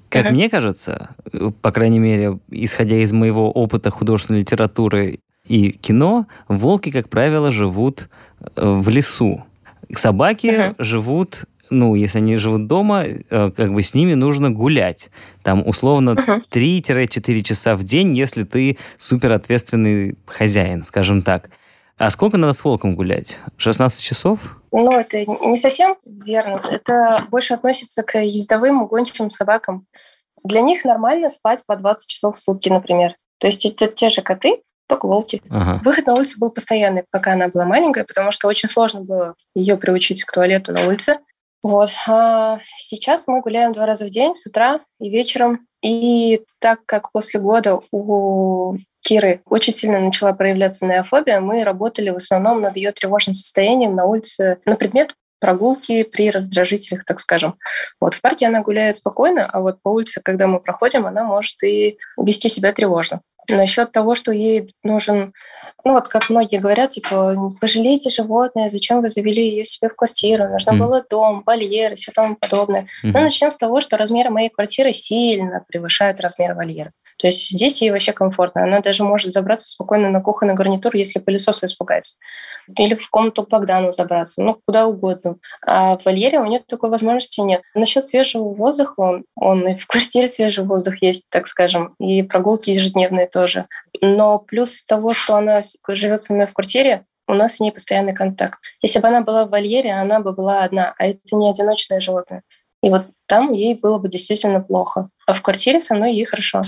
Как 0.08 0.26
uh-huh. 0.26 0.30
мне 0.32 0.50
кажется, 0.50 1.14
по 1.62 1.70
крайней 1.70 2.00
мере, 2.00 2.38
исходя 2.50 2.96
из 2.96 3.12
моего 3.12 3.50
опыта 3.50 3.90
художественной 3.90 4.40
литературы 4.40 5.20
и 5.46 5.70
кино, 5.70 6.26
волки, 6.48 6.90
как 6.90 7.08
правило, 7.08 7.50
живут 7.50 8.08
э, 8.40 8.46
в 8.56 8.88
лесу. 8.88 9.44
Собаки 9.92 10.46
uh-huh. 10.46 10.74
живут 10.78 11.44
ну, 11.70 11.94
если 11.94 12.18
они 12.18 12.36
живут 12.36 12.66
дома, 12.66 13.04
э, 13.04 13.50
как 13.50 13.72
бы 13.72 13.82
с 13.82 13.94
ними 13.94 14.14
нужно 14.14 14.50
гулять. 14.50 15.08
Там 15.42 15.66
условно 15.66 16.10
uh-huh. 16.10 16.42
3-4 16.52 17.42
часа 17.42 17.74
в 17.74 17.82
день, 17.82 18.16
если 18.16 18.44
ты 18.44 18.78
супер 18.98 19.32
ответственный 19.32 20.16
хозяин, 20.26 20.84
скажем 20.84 21.22
так. 21.22 21.50
А 21.96 22.10
сколько 22.10 22.36
надо 22.36 22.52
с 22.52 22.64
волком 22.64 22.96
гулять? 22.96 23.38
16 23.56 24.02
часов? 24.02 24.60
Ну, 24.72 24.90
это 24.92 25.24
не 25.24 25.56
совсем 25.56 25.96
верно. 26.04 26.60
Это 26.70 27.24
больше 27.30 27.54
относится 27.54 28.02
к 28.02 28.18
ездовым 28.20 28.86
гончим 28.86 29.30
собакам. 29.30 29.86
Для 30.42 30.60
них 30.60 30.84
нормально 30.84 31.30
спать 31.30 31.62
по 31.66 31.76
20 31.76 32.08
часов 32.08 32.36
в 32.36 32.40
сутки, 32.40 32.68
например. 32.68 33.14
То 33.38 33.46
есть 33.46 33.64
это 33.64 33.86
те 33.86 34.10
же 34.10 34.22
коты, 34.22 34.60
только 34.88 35.06
волки. 35.06 35.42
Ага. 35.50 35.80
Выход 35.84 36.06
на 36.06 36.14
улицу 36.14 36.38
был 36.38 36.50
постоянный, 36.50 37.04
пока 37.10 37.32
она 37.32 37.48
была 37.48 37.64
маленькая, 37.64 38.04
потому 38.04 38.30
что 38.30 38.48
очень 38.48 38.68
сложно 38.68 39.00
было 39.00 39.34
ее 39.54 39.76
приучить 39.76 40.24
к 40.24 40.32
туалету 40.32 40.72
на 40.72 40.86
улице. 40.86 41.18
Вот. 41.62 41.90
А 42.06 42.58
сейчас 42.76 43.26
мы 43.26 43.40
гуляем 43.40 43.72
два 43.72 43.86
раза 43.86 44.04
в 44.04 44.10
день, 44.10 44.34
с 44.34 44.46
утра 44.46 44.80
и 45.00 45.08
вечером. 45.08 45.66
И 45.82 46.42
так 46.60 46.80
как 46.86 47.10
после 47.10 47.40
года 47.40 47.80
у 47.90 48.76
Киры 49.00 49.40
очень 49.46 49.72
сильно 49.72 49.98
начала 49.98 50.34
проявляться 50.34 50.86
неофобия, 50.86 51.40
мы 51.40 51.64
работали 51.64 52.10
в 52.10 52.16
основном 52.16 52.60
над 52.60 52.76
ее 52.76 52.92
тревожным 52.92 53.34
состоянием 53.34 53.94
на 53.94 54.04
улице 54.04 54.58
на 54.66 54.76
предмет 54.76 55.14
прогулки 55.40 56.04
при 56.04 56.30
раздражителях, 56.30 57.04
так 57.04 57.20
скажем. 57.20 57.56
Вот 58.00 58.14
в 58.14 58.22
парке 58.22 58.46
она 58.46 58.62
гуляет 58.62 58.96
спокойно, 58.96 59.44
а 59.44 59.60
вот 59.60 59.82
по 59.82 59.90
улице, 59.90 60.20
когда 60.24 60.46
мы 60.46 60.60
проходим, 60.60 61.06
она 61.06 61.22
может 61.24 61.62
и 61.62 61.98
вести 62.16 62.48
себя 62.48 62.72
тревожно. 62.72 63.20
Насчет 63.48 63.92
того, 63.92 64.14
что 64.14 64.32
ей 64.32 64.74
нужен, 64.82 65.32
ну 65.84 65.92
вот 65.92 66.08
как 66.08 66.30
многие 66.30 66.58
говорят, 66.58 66.90
типа, 66.90 67.54
пожалейте 67.60 68.10
животное, 68.10 68.68
зачем 68.68 69.00
вы 69.00 69.08
завели 69.08 69.48
ее 69.48 69.64
себе 69.64 69.88
в 69.88 69.96
квартиру, 69.96 70.48
нужно 70.48 70.70
mm. 70.70 70.78
было 70.78 71.04
дом, 71.08 71.42
вольер 71.44 71.92
и 71.92 71.96
все 71.96 72.12
тому 72.12 72.36
подобное. 72.36 72.82
Mm-hmm. 72.82 73.10
Но 73.12 73.20
начнем 73.20 73.50
с 73.50 73.58
того, 73.58 73.80
что 73.80 73.96
размеры 73.96 74.30
моей 74.30 74.48
квартиры 74.48 74.92
сильно 74.92 75.64
превышают 75.68 76.20
размер 76.20 76.54
вольера. 76.54 76.92
То 77.24 77.28
есть 77.28 77.48
здесь 77.48 77.80
ей 77.80 77.90
вообще 77.90 78.12
комфортно. 78.12 78.64
Она 78.64 78.80
даже 78.80 79.02
может 79.02 79.30
забраться 79.30 79.66
спокойно 79.66 80.10
на 80.10 80.20
кухонный 80.20 80.52
гарнитур, 80.52 80.94
если 80.94 81.20
пылесос 81.20 81.64
испугается. 81.64 82.18
Или 82.76 82.96
в 82.96 83.08
комнату 83.08 83.46
Богдану 83.48 83.92
забраться, 83.92 84.42
ну, 84.42 84.60
куда 84.66 84.86
угодно. 84.86 85.36
А 85.66 85.96
в 85.96 86.04
вольере 86.04 86.38
у 86.38 86.44
нее 86.44 86.60
такой 86.68 86.90
возможности 86.90 87.40
нет. 87.40 87.62
Насчет 87.74 88.04
свежего 88.04 88.52
воздуха, 88.52 89.00
он, 89.00 89.24
он 89.36 89.66
и 89.66 89.74
в 89.74 89.86
квартире 89.86 90.28
свежий 90.28 90.64
воздух 90.64 91.00
есть, 91.00 91.24
так 91.30 91.46
скажем, 91.46 91.94
и 91.98 92.22
прогулки 92.22 92.68
ежедневные 92.68 93.26
тоже. 93.26 93.64
Но 94.02 94.38
плюс 94.38 94.84
того, 94.84 95.14
что 95.14 95.36
она 95.36 95.62
живет 95.88 96.20
со 96.20 96.34
мной 96.34 96.46
в 96.46 96.52
квартире, 96.52 97.06
у 97.26 97.32
нас 97.32 97.56
с 97.56 97.60
ней 97.60 97.72
постоянный 97.72 98.12
контакт. 98.12 98.58
Если 98.82 98.98
бы 98.98 99.08
она 99.08 99.22
была 99.22 99.46
в 99.46 99.48
вольере, 99.48 99.94
она 99.94 100.20
бы 100.20 100.34
была 100.34 100.62
одна, 100.62 100.94
а 100.98 101.06
это 101.06 101.36
не 101.36 101.48
одиночное 101.48 102.00
животное. 102.00 102.42
И 102.82 102.90
вот 102.90 103.06
там 103.24 103.54
ей 103.54 103.76
было 103.80 103.96
бы 103.96 104.10
действительно 104.10 104.60
плохо. 104.60 105.08
А 105.26 105.32
в 105.32 105.40
квартире 105.40 105.80
со 105.80 105.94
мной 105.94 106.12
ей 106.12 106.26
хорошо. 106.26 106.60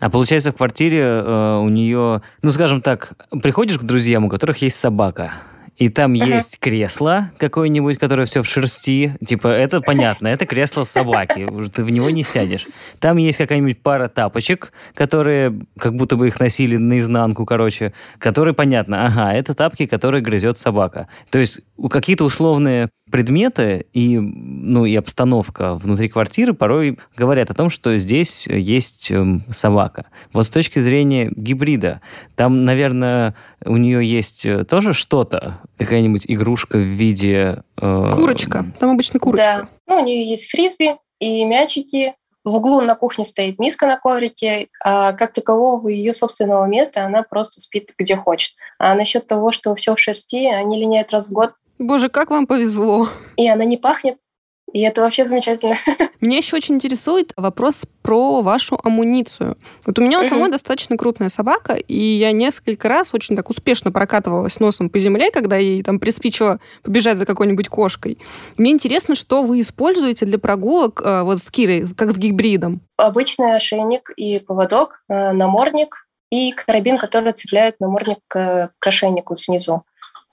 А 0.00 0.10
получается, 0.10 0.52
в 0.52 0.56
квартире 0.56 1.00
э, 1.00 1.58
у 1.62 1.68
нее, 1.68 2.22
ну, 2.42 2.52
скажем 2.52 2.82
так, 2.82 3.12
приходишь 3.42 3.78
к 3.78 3.82
друзьям, 3.82 4.24
у 4.24 4.28
которых 4.28 4.58
есть 4.58 4.76
собака, 4.76 5.34
и 5.76 5.88
там 5.88 6.12
uh-huh. 6.12 6.36
есть 6.36 6.58
кресло 6.60 7.32
какое-нибудь, 7.36 7.98
которое 7.98 8.26
все 8.26 8.42
в 8.42 8.46
шерсти. 8.46 9.16
Типа, 9.24 9.48
это 9.48 9.80
понятно, 9.80 10.28
это 10.28 10.46
кресло 10.46 10.84
собаки, 10.84 11.48
ты 11.74 11.82
в 11.82 11.90
него 11.90 12.10
не 12.10 12.22
сядешь. 12.22 12.66
Там 13.00 13.16
есть 13.16 13.38
какая-нибудь 13.38 13.82
пара 13.82 14.08
тапочек, 14.08 14.72
которые 14.94 15.58
как 15.78 15.96
будто 15.96 16.16
бы 16.16 16.28
их 16.28 16.38
носили 16.38 16.76
наизнанку, 16.76 17.44
короче, 17.44 17.92
которые 18.18 18.54
понятно, 18.54 19.06
ага, 19.06 19.32
это 19.32 19.54
тапки, 19.54 19.86
которые 19.86 20.22
грызет 20.22 20.58
собака. 20.58 21.08
То 21.30 21.40
есть 21.40 21.60
какие-то 21.90 22.24
условные 22.24 22.90
предметы 23.14 23.86
и, 23.92 24.18
ну, 24.18 24.86
и 24.86 24.96
обстановка 24.96 25.74
внутри 25.74 26.08
квартиры 26.08 26.52
порой 26.52 26.98
говорят 27.16 27.48
о 27.48 27.54
том, 27.54 27.70
что 27.70 27.96
здесь 27.96 28.48
есть 28.48 29.08
эм, 29.12 29.44
собака. 29.50 30.06
Вот 30.32 30.46
с 30.46 30.48
точки 30.48 30.80
зрения 30.80 31.30
гибрида, 31.30 32.00
там, 32.34 32.64
наверное, 32.64 33.36
у 33.64 33.76
нее 33.76 34.04
есть 34.04 34.44
э, 34.44 34.64
тоже 34.64 34.92
что-то, 34.92 35.60
какая-нибудь 35.78 36.22
игрушка 36.26 36.76
в 36.76 36.80
виде... 36.80 37.62
Э... 37.80 38.10
Курочка. 38.16 38.66
Там 38.80 38.90
обычно 38.90 39.20
курочка. 39.20 39.60
Да. 39.60 39.68
Ну, 39.86 40.02
у 40.02 40.04
нее 40.04 40.28
есть 40.28 40.50
фрисби 40.50 40.96
и 41.20 41.44
мячики. 41.44 42.14
В 42.42 42.56
углу 42.56 42.80
на 42.80 42.96
кухне 42.96 43.24
стоит 43.24 43.60
миска 43.60 43.86
на 43.86 43.96
коврике, 43.96 44.66
а 44.82 45.12
как 45.12 45.32
такового 45.32 45.86
ее 45.86 46.12
собственного 46.12 46.66
места 46.66 47.04
она 47.04 47.22
просто 47.22 47.60
спит 47.60 47.92
где 47.96 48.16
хочет. 48.16 48.54
А 48.80 48.92
насчет 48.96 49.28
того, 49.28 49.52
что 49.52 49.72
все 49.76 49.94
в 49.94 50.00
шерсти, 50.00 50.48
они 50.48 50.80
линяют 50.80 51.12
раз 51.12 51.28
в 51.28 51.32
год, 51.32 51.52
Боже, 51.78 52.08
как 52.08 52.30
вам 52.30 52.46
повезло. 52.46 53.08
И 53.36 53.48
она 53.48 53.64
не 53.64 53.76
пахнет, 53.76 54.16
и 54.74 54.80
это 54.80 55.02
вообще 55.02 55.24
замечательно. 55.24 55.76
Меня 56.20 56.38
еще 56.38 56.56
очень 56.56 56.74
интересует 56.74 57.32
вопрос 57.36 57.84
про 58.02 58.42
вашу 58.42 58.78
амуницию. 58.82 59.56
Вот 59.86 59.98
у 59.98 60.02
меня 60.02 60.20
у 60.20 60.24
самой 60.24 60.50
достаточно 60.50 60.96
крупная 60.96 61.28
собака, 61.28 61.74
и 61.74 61.96
я 61.96 62.32
несколько 62.32 62.88
раз 62.88 63.14
очень 63.14 63.36
так 63.36 63.50
успешно 63.50 63.92
прокатывалась 63.92 64.58
носом 64.58 64.90
по 64.90 64.98
земле, 64.98 65.30
когда 65.30 65.56
ей 65.56 65.82
там 65.82 66.00
приспичило 66.00 66.60
побежать 66.82 67.18
за 67.18 67.26
какой-нибудь 67.26 67.68
кошкой. 67.68 68.18
Мне 68.56 68.72
интересно, 68.72 69.14
что 69.14 69.42
вы 69.42 69.60
используете 69.60 70.26
для 70.26 70.38
прогулок 70.38 71.02
э, 71.04 71.22
вот 71.22 71.38
с 71.38 71.50
Кирой, 71.50 71.84
как 71.96 72.10
с 72.10 72.16
гибридом? 72.16 72.80
Обычный 72.96 73.54
ошейник 73.54 74.10
и 74.16 74.40
поводок, 74.40 75.02
э, 75.08 75.32
намордник 75.32 76.08
и 76.30 76.50
карабин, 76.52 76.96
который 76.96 77.32
цепляет 77.32 77.78
намордник 77.78 78.18
к, 78.26 78.72
к 78.78 78.86
ошейнику 78.86 79.36
снизу 79.36 79.84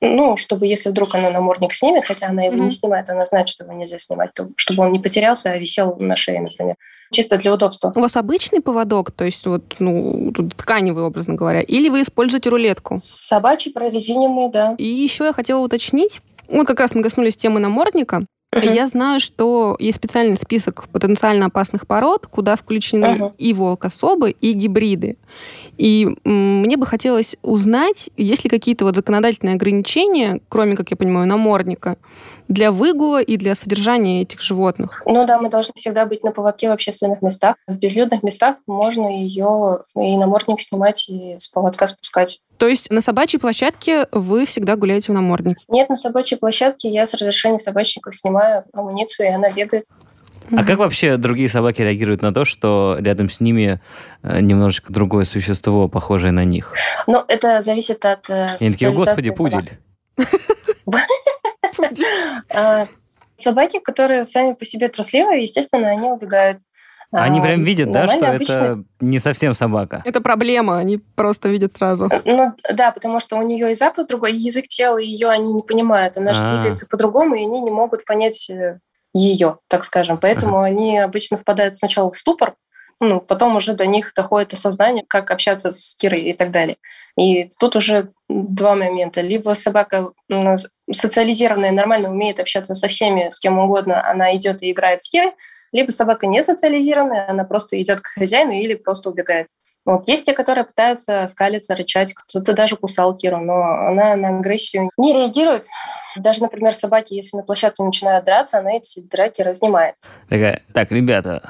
ну, 0.01 0.35
чтобы 0.35 0.65
если 0.65 0.89
вдруг 0.89 1.13
она 1.15 1.29
намордник 1.29 1.73
снимет, 1.73 2.05
хотя 2.05 2.27
она 2.27 2.43
его 2.43 2.55
mm-hmm. 2.55 2.63
не 2.63 2.69
снимает, 2.71 3.09
она 3.09 3.23
знает, 3.25 3.49
что 3.49 3.63
его 3.63 3.73
нельзя 3.73 3.99
снимать, 3.99 4.33
то, 4.33 4.49
чтобы 4.55 4.83
он 4.83 4.91
не 4.91 4.99
потерялся, 4.99 5.51
а 5.51 5.57
висел 5.57 5.95
на 5.99 6.15
шее, 6.15 6.41
например. 6.41 6.75
Чисто 7.11 7.37
для 7.37 7.53
удобства. 7.53 7.91
У 7.95 7.99
вас 7.99 8.15
обычный 8.15 8.61
поводок, 8.61 9.11
то 9.11 9.25
есть 9.25 9.45
вот, 9.45 9.75
ну, 9.79 10.31
тут 10.33 10.55
тканевый, 10.55 11.03
образно 11.03 11.35
говоря, 11.35 11.61
или 11.61 11.89
вы 11.89 12.01
используете 12.01 12.49
рулетку? 12.49 12.95
Собачий, 12.97 13.71
прорезиненный, 13.71 14.49
да. 14.49 14.75
И 14.77 14.85
еще 14.85 15.25
я 15.25 15.33
хотела 15.33 15.59
уточнить, 15.59 16.21
вот 16.47 16.65
как 16.65 16.79
раз 16.79 16.95
мы 16.95 17.03
коснулись 17.03 17.35
темы 17.35 17.59
намордника. 17.59 18.25
Uh-huh. 18.53 18.73
Я 18.73 18.87
знаю, 18.87 19.21
что 19.21 19.77
есть 19.79 19.97
специальный 19.97 20.35
список 20.35 20.89
потенциально 20.89 21.45
опасных 21.45 21.87
пород, 21.87 22.27
куда 22.27 22.57
включены 22.57 23.05
uh-huh. 23.05 23.33
и 23.37 23.53
волкособы, 23.53 24.31
и 24.31 24.51
гибриды. 24.51 25.17
И 25.81 26.07
мне 26.25 26.77
бы 26.77 26.85
хотелось 26.85 27.35
узнать, 27.41 28.11
есть 28.15 28.43
ли 28.43 28.51
какие-то 28.51 28.85
вот 28.85 28.95
законодательные 28.95 29.55
ограничения, 29.55 30.39
кроме, 30.47 30.75
как 30.75 30.91
я 30.91 30.95
понимаю, 30.95 31.25
намордника, 31.25 31.97
для 32.47 32.71
выгула 32.71 33.19
и 33.19 33.35
для 33.35 33.55
содержания 33.55 34.21
этих 34.21 34.41
животных? 34.41 35.01
Ну 35.07 35.25
да, 35.25 35.39
мы 35.39 35.49
должны 35.49 35.73
всегда 35.75 36.05
быть 36.05 36.23
на 36.23 36.31
поводке 36.31 36.69
в 36.69 36.71
общественных 36.71 37.23
местах. 37.23 37.55
В 37.65 37.73
безлюдных 37.79 38.21
местах 38.21 38.57
можно 38.67 39.07
ее 39.07 39.79
и 39.95 40.17
намордник 40.17 40.61
снимать, 40.61 41.09
и 41.09 41.33
с 41.39 41.47
поводка 41.47 41.87
спускать. 41.87 42.41
То 42.57 42.67
есть 42.67 42.91
на 42.91 43.01
собачьей 43.01 43.39
площадке 43.39 44.05
вы 44.11 44.45
всегда 44.45 44.75
гуляете 44.75 45.11
в 45.11 45.15
наморднике? 45.15 45.65
Нет, 45.67 45.89
на 45.89 45.95
собачьей 45.95 46.37
площадке 46.37 46.91
я 46.91 47.07
с 47.07 47.15
разрешения 47.15 47.57
собачника 47.57 48.11
снимаю 48.11 48.65
амуницию, 48.71 49.29
и 49.29 49.31
она 49.31 49.49
бегает. 49.49 49.85
А 50.55 50.63
как 50.63 50.79
вообще 50.79 51.17
другие 51.17 51.49
собаки 51.49 51.81
реагируют 51.81 52.21
на 52.21 52.33
то, 52.33 52.45
что 52.45 52.97
рядом 52.99 53.29
с 53.29 53.39
ними 53.39 53.81
э, 54.23 54.39
немножечко 54.41 54.91
другое 54.91 55.25
существо, 55.25 55.87
похожее 55.87 56.31
на 56.31 56.43
них? 56.45 56.73
Ну, 57.07 57.23
это 57.27 57.61
зависит 57.61 58.03
от 58.05 58.29
э, 58.29 58.57
И 58.59 58.71
такие, 58.71 58.91
господи, 58.91 59.31
пудель. 59.31 59.71
А, 62.53 62.87
собаки, 63.37 63.79
которые 63.79 64.25
сами 64.25 64.53
по 64.53 64.65
себе 64.65 64.89
трусливые, 64.89 65.43
естественно, 65.43 65.89
они 65.89 66.09
убегают. 66.09 66.59
Они 67.11 67.39
а, 67.39 67.41
прям 67.41 67.63
видят, 67.63 67.91
да, 67.91 68.07
что 68.07 68.25
это 68.25 68.83
не 69.01 69.19
совсем 69.19 69.53
собака. 69.53 70.01
Это 70.05 70.21
проблема, 70.21 70.77
они 70.77 70.97
просто 70.97 71.49
видят 71.49 71.73
сразу. 71.73 72.09
Ну 72.23 72.53
да, 72.73 72.91
потому 72.91 73.19
что 73.19 73.35
у 73.35 73.41
нее 73.41 73.71
и 73.71 73.73
запах 73.73 74.07
другой, 74.07 74.33
и 74.33 74.37
язык 74.37 74.67
тела 74.67 74.97
ее 74.97 75.27
они 75.27 75.51
не 75.51 75.61
понимают. 75.61 76.17
Она 76.17 76.31
же 76.31 76.45
а. 76.45 76.53
двигается 76.53 76.87
по-другому, 76.87 77.35
и 77.35 77.41
они 77.41 77.59
не 77.61 77.71
могут 77.71 78.05
понять 78.05 78.49
э, 78.49 78.79
ее, 79.13 79.57
так 79.67 79.83
скажем. 79.83 80.17
Поэтому 80.17 80.57
ага. 80.57 80.67
они 80.67 80.97
обычно 80.97 81.37
впадают 81.37 81.75
сначала 81.75 82.11
в 82.11 82.17
ступор, 82.17 82.55
ну, 83.03 83.19
потом 83.19 83.55
уже 83.55 83.73
до 83.73 83.87
них 83.87 84.13
доходит 84.15 84.53
осознание, 84.53 85.03
как 85.07 85.31
общаться 85.31 85.71
с 85.71 85.95
Кирой 85.95 86.21
и 86.21 86.33
так 86.33 86.51
далее. 86.51 86.77
И 87.17 87.49
тут 87.59 87.75
уже 87.75 88.11
два 88.29 88.75
момента. 88.75 89.21
Либо 89.21 89.53
собака 89.53 90.11
социализированная, 90.91 91.71
нормально 91.71 92.11
умеет 92.11 92.39
общаться 92.39 92.75
со 92.75 92.87
всеми, 92.87 93.29
с 93.29 93.39
кем 93.39 93.57
угодно, 93.57 94.07
она 94.07 94.35
идет 94.35 94.61
и 94.61 94.71
играет 94.71 95.01
с 95.01 95.09
Кирой, 95.09 95.33
либо 95.71 95.89
собака 95.89 96.27
не 96.27 96.43
социализированная, 96.43 97.27
она 97.27 97.43
просто 97.43 97.81
идет 97.81 98.01
к 98.01 98.07
хозяину 98.07 98.51
или 98.51 98.75
просто 98.75 99.09
убегает. 99.09 99.47
Вот. 99.85 100.07
Есть 100.07 100.25
те, 100.25 100.33
которые 100.33 100.63
пытаются 100.63 101.25
скалиться, 101.27 101.75
рычать, 101.75 102.13
кто-то 102.13 102.53
даже 102.53 102.75
кусал 102.75 103.15
Киру, 103.15 103.39
но 103.39 103.61
она 103.87 104.15
на 104.15 104.37
агрессию 104.39 104.89
не 104.97 105.13
реагирует. 105.13 105.65
Даже, 106.15 106.41
например, 106.41 106.73
собаки, 106.73 107.13
если 107.13 107.37
на 107.37 107.43
площадке 107.43 107.83
начинают 107.83 108.25
драться, 108.25 108.59
она 108.59 108.73
эти 108.73 108.99
драки 109.01 109.41
разнимает. 109.41 109.95
Такая, 110.29 110.61
так, 110.73 110.91
ребята, 110.91 111.41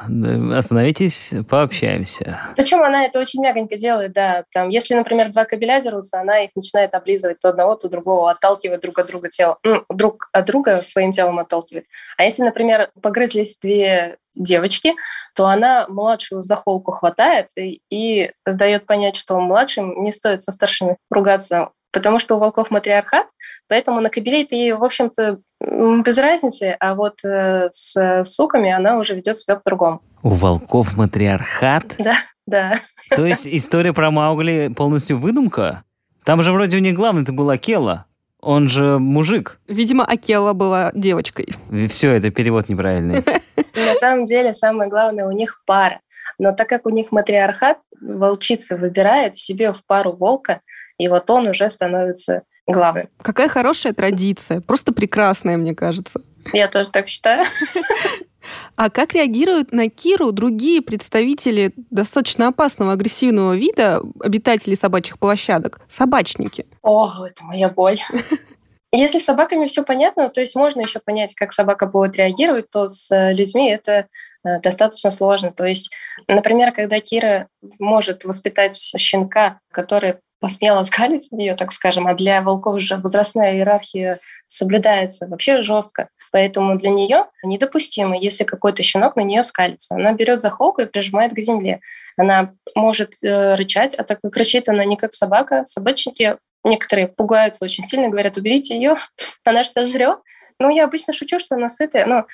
остановитесь, 0.56 1.32
пообщаемся. 1.50 2.40
Причем 2.56 2.84
она 2.84 3.06
это 3.06 3.20
очень 3.20 3.42
мягонько 3.42 3.76
делает, 3.76 4.14
да. 4.14 4.46
Там, 4.54 4.70
если, 4.70 4.94
например, 4.94 5.32
два 5.32 5.46
кабеля 5.46 5.82
дерутся, 5.82 6.22
она 6.22 6.44
их 6.44 6.52
начинает 6.56 6.94
облизывать 6.94 7.40
то 7.40 7.50
одного, 7.50 7.76
то 7.76 7.90
другого, 7.90 8.32
отталкивать 8.32 8.82
друг 8.82 9.00
от 9.00 9.08
друга 9.08 9.30
тело, 9.30 9.58
друг 9.90 10.30
от 10.32 10.46
друга 10.46 10.82
своим 10.82 11.12
телом 11.12 11.40
отталкивает. 11.40 11.86
А 12.18 12.24
если, 12.24 12.44
например, 12.44 12.92
погрызлись 13.02 13.58
две 13.58 14.18
девочки, 14.36 14.94
то 15.36 15.48
она 15.48 15.86
младшую 15.88 16.42
за 16.42 16.56
холку 16.56 16.92
хватает 16.92 17.48
и, 17.58 17.82
и 17.90 18.32
дает 18.46 18.86
понять, 18.86 19.16
что 19.16 19.40
младшим 19.40 20.04
не 20.04 20.12
стоит 20.12 20.44
со 20.44 20.52
старшими 20.52 20.98
ругаться. 21.10 21.70
потому 21.92 22.20
что 22.20 22.36
у 22.36 22.40
волков 22.40 22.72
матриархат, 22.72 23.28
поэтому 23.68 24.00
на 24.00 24.10
кобелей-то 24.10 24.56
ей, 24.56 24.74
в 24.74 24.84
общем-то, 24.84 25.40
без 25.60 26.18
разницы, 26.18 26.76
а 26.80 26.96
вот 26.96 27.24
э, 27.24 27.68
с 27.70 28.24
суками 28.24 28.72
она 28.72 28.98
уже 28.98 29.14
ведет 29.16 29.38
себя 29.38 29.56
по-другому. 29.58 30.02
У 30.24 30.30
волков 30.30 30.98
матриархат? 30.98 31.96
Да, 31.98 32.14
да. 32.48 32.74
То 33.10 33.26
есть 33.26 33.48
история 33.48 33.94
про 33.94 34.12
Маугли 34.12 34.72
полностью 34.76 35.20
выдумка? 35.20 35.84
Там 36.24 36.42
же 36.44 36.52
вроде 36.52 36.78
у 36.78 36.80
них 36.80 36.96
главный-то 36.96 37.34
был 37.34 37.50
Акела. 37.50 38.06
Он 38.42 38.70
же 38.70 38.98
мужик. 38.98 39.60
Видимо, 39.68 40.04
Акела 40.04 40.54
была 40.54 40.92
девочкой. 40.96 41.48
Все, 41.88 42.12
это 42.12 42.32
перевод 42.32 42.70
неправильный. 42.70 43.24
На 43.76 43.96
самом 43.96 44.26
деле, 44.26 44.54
самое 44.54 44.90
главное, 44.90 45.28
у 45.28 45.32
них 45.32 45.62
пара. 45.66 46.00
Но 46.40 46.52
так 46.52 46.68
как 46.68 46.86
у 46.86 46.90
них 46.90 47.12
матриархат, 47.12 47.78
волчица 48.02 48.78
выбирает 48.78 49.38
себе 49.38 49.74
в 49.74 49.86
пару 49.86 50.14
волка, 50.14 50.62
и 50.98 51.08
вот 51.08 51.30
он 51.30 51.48
уже 51.48 51.70
становится 51.70 52.44
главным. 52.68 53.10
Какая 53.22 53.48
хорошая 53.48 53.94
традиция. 53.94 54.62
Просто 54.62 54.94
прекрасная, 54.94 55.58
мне 55.58 55.76
кажется. 55.76 56.22
Я 56.54 56.68
тоже 56.68 56.90
так 56.92 57.08
считаю. 57.08 57.46
А 58.76 58.90
как 58.90 59.14
реагируют 59.14 59.72
на 59.72 59.90
Киру 59.90 60.32
другие 60.32 60.82
представители 60.82 61.74
достаточно 61.76 62.48
опасного 62.48 62.94
агрессивного 62.94 63.56
вида, 63.56 64.02
обитатели 64.20 64.76
собачьих 64.76 65.20
площадок, 65.20 65.82
собачники? 65.88 66.66
О, 66.82 67.26
это 67.26 67.44
моя 67.44 67.70
боль. 67.70 68.00
Если 68.94 69.20
с 69.20 69.26
собаками 69.26 69.68
все 69.68 69.84
понятно, 69.84 70.30
то 70.30 70.42
есть 70.42 70.56
можно 70.56 70.82
еще 70.82 71.00
понять, 71.00 71.34
как 71.36 71.54
собака 71.54 71.86
будет 71.86 72.18
реагировать, 72.18 72.70
то 72.70 72.88
с 72.88 73.10
э, 73.10 73.32
людьми 73.32 73.70
это 73.72 74.08
э, 74.44 74.60
достаточно 74.60 75.12
сложно. 75.12 75.54
То 75.54 75.66
есть, 75.66 75.94
например, 76.28 76.74
когда 76.74 77.00
Кира 77.00 77.48
может 77.80 78.26
воспитать 78.26 78.76
щенка, 78.98 79.60
который 79.72 80.16
посмела 80.42 80.84
скалить 80.84 81.30
ее, 81.32 81.56
так 81.56 81.72
скажем, 81.72 82.08
а 82.08 82.16
для 82.16 82.42
волков 82.42 82.82
же 82.82 82.98
возрастная 82.98 83.54
иерархия 83.54 84.20
соблюдается 84.48 85.28
вообще 85.28 85.62
жестко. 85.62 86.10
Поэтому 86.32 86.78
для 86.78 86.90
нее 86.90 87.26
недопустимо, 87.44 88.18
если 88.18 88.44
какой-то 88.44 88.84
щенок 88.84 89.16
на 89.16 89.22
нее 89.22 89.44
скалится. 89.44 89.96
Она 89.96 90.14
берет 90.14 90.42
за 90.42 90.50
холку 90.50 90.82
и 90.82 90.86
прижимает 90.86 91.34
к 91.34 91.40
земле. 91.40 91.80
Она 92.18 92.54
может 92.76 93.24
э, 93.24 93.56
рычать, 93.56 93.94
а 93.94 94.04
так 94.04 94.20
как 94.22 94.36
рычит 94.36 94.68
она 94.68 94.84
не 94.84 94.98
как 94.98 95.14
собака, 95.14 95.64
собачники 95.64 96.38
некоторые 96.64 97.08
пугаются 97.08 97.64
очень 97.64 97.84
сильно, 97.84 98.10
говорят, 98.10 98.38
уберите 98.38 98.76
ее, 98.76 98.96
она 99.46 99.64
же 99.64 99.70
сожрет. 99.70 100.20
Ну, 100.62 100.70
я 100.70 100.84
обычно 100.86 101.12
шучу, 101.12 101.40
что 101.40 101.56
она 101.56 101.70
сытая, 101.70 102.06
но 102.06 102.26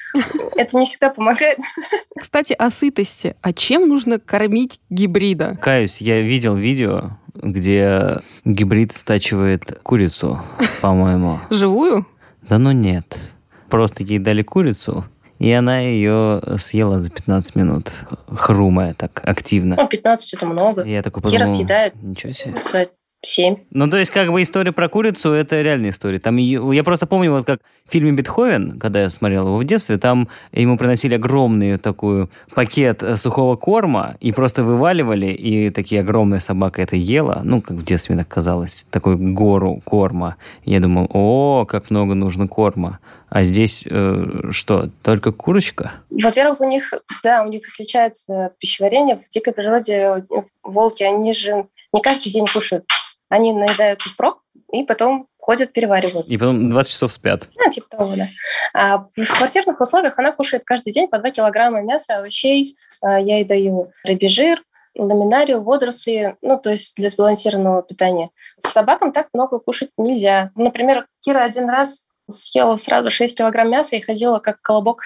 это 0.57 0.77
не 0.77 0.85
всегда 0.85 1.09
помогает. 1.09 1.59
Кстати, 2.19 2.51
о 2.51 2.69
сытости. 2.69 3.37
А 3.41 3.53
чем 3.53 3.87
нужно 3.87 4.19
кормить 4.19 4.81
гибрида? 4.89 5.57
Каюсь, 5.61 6.01
я 6.01 6.19
видел 6.21 6.55
видео, 6.55 7.11
где 7.35 8.19
гибрид 8.43 8.91
стачивает 8.91 9.79
курицу, 9.81 10.41
по-моему. 10.81 11.39
Живую? 11.49 12.05
Да 12.41 12.57
ну 12.57 12.71
нет. 12.73 13.17
Просто 13.69 14.03
ей 14.03 14.19
дали 14.19 14.43
курицу, 14.43 15.05
и 15.39 15.49
она 15.51 15.79
ее 15.79 16.41
съела 16.59 17.01
за 17.01 17.09
15 17.09 17.55
минут, 17.55 17.91
хрумая 18.35 18.93
так 18.93 19.21
активно. 19.23 19.77
Ну, 19.77 19.87
15 19.87 20.33
это 20.33 20.45
много. 20.45 20.83
Я 20.83 21.01
такой 21.01 21.23
Кира 21.23 21.39
подумал, 21.39 21.55
съедает 21.55 21.95
ничего 22.03 22.33
себе. 22.33 22.55
за 22.55 22.87
7. 23.27 23.57
Ну, 23.71 23.89
то 23.89 23.97
есть, 23.97 24.11
как 24.11 24.31
бы 24.31 24.41
история 24.41 24.71
про 24.71 24.89
курицу, 24.89 25.31
это 25.31 25.61
реальная 25.61 25.89
история. 25.89 26.19
Там 26.19 26.37
ее- 26.37 26.69
я 26.73 26.83
просто 26.83 27.07
помню, 27.07 27.31
вот 27.31 27.45
как 27.45 27.59
в 27.87 27.91
фильме 27.91 28.11
«Бетховен», 28.11 28.79
когда 28.79 29.01
я 29.01 29.09
смотрел 29.09 29.47
его 29.47 29.57
в 29.57 29.63
детстве, 29.63 29.97
там 29.97 30.27
ему 30.51 30.77
приносили 30.77 31.15
огромный 31.15 31.77
такой 31.77 32.27
пакет 32.53 33.03
э, 33.03 33.17
сухого 33.17 33.55
корма 33.55 34.15
и 34.19 34.31
просто 34.31 34.63
вываливали, 34.63 35.27
и 35.27 35.69
такие 35.69 36.01
огромная 36.01 36.39
собака 36.39 36.81
это 36.81 36.95
ела. 36.95 37.41
Ну, 37.43 37.61
как 37.61 37.77
в 37.77 37.83
детстве 37.83 38.15
так 38.15 38.27
казалось. 38.27 38.85
Такую 38.89 39.17
гору 39.33 39.81
корма. 39.85 40.35
Я 40.65 40.79
думал, 40.79 41.09
о, 41.13 41.65
как 41.65 41.89
много 41.89 42.13
нужно 42.13 42.47
корма. 42.47 42.99
А 43.29 43.43
здесь 43.43 43.83
э, 43.85 44.25
что, 44.51 44.89
только 45.03 45.31
курочка? 45.33 45.91
Во-первых, 46.09 46.61
у 46.61 46.65
них, 46.65 46.93
да, 47.23 47.43
у 47.43 47.49
них 47.49 47.61
отличается 47.73 48.51
пищеварение. 48.59 49.17
В 49.17 49.27
дикой 49.29 49.51
природе 49.53 50.25
волки, 50.63 51.03
они 51.03 51.33
же 51.33 51.65
не 51.93 52.01
каждый 52.01 52.31
день 52.31 52.45
кушают. 52.45 52.85
Они 53.29 53.53
наедаются 53.53 54.09
впрок 54.09 54.41
и 54.71 54.83
потом 54.83 55.27
ходят, 55.37 55.71
переваривают. 55.71 56.27
И 56.27 56.37
потом 56.37 56.69
20 56.69 56.91
часов 56.91 57.11
спят. 57.11 57.47
Ну, 57.55 57.71
типа 57.71 57.87
того, 57.89 58.13
да. 58.15 58.27
А 58.73 58.97
в 59.15 59.37
квартирных 59.37 59.79
условиях 59.79 60.19
она 60.19 60.31
кушает 60.31 60.63
каждый 60.65 60.91
день 60.91 61.07
по 61.07 61.19
2 61.19 61.31
килограмма 61.31 61.81
мяса, 61.81 62.17
овощей. 62.17 62.75
А 63.01 63.19
Я 63.19 63.37
ей 63.37 63.45
даю 63.45 63.91
рыбий 64.03 64.27
жир, 64.27 64.61
ламинарию, 64.95 65.63
водоросли, 65.63 66.35
ну, 66.41 66.59
то 66.59 66.71
есть 66.71 66.95
для 66.97 67.09
сбалансированного 67.09 67.83
питания. 67.83 68.29
С 68.57 68.71
собакам 68.71 69.11
так 69.11 69.27
много 69.33 69.59
кушать 69.59 69.91
нельзя. 69.97 70.51
Например, 70.55 71.05
Кира 71.21 71.43
один 71.43 71.69
раз 71.69 72.07
съела 72.29 72.75
сразу 72.75 73.09
6 73.09 73.37
килограмм 73.37 73.69
мяса 73.69 73.95
и 73.95 74.01
ходила 74.01 74.39
как 74.39 74.61
колобок. 74.61 75.03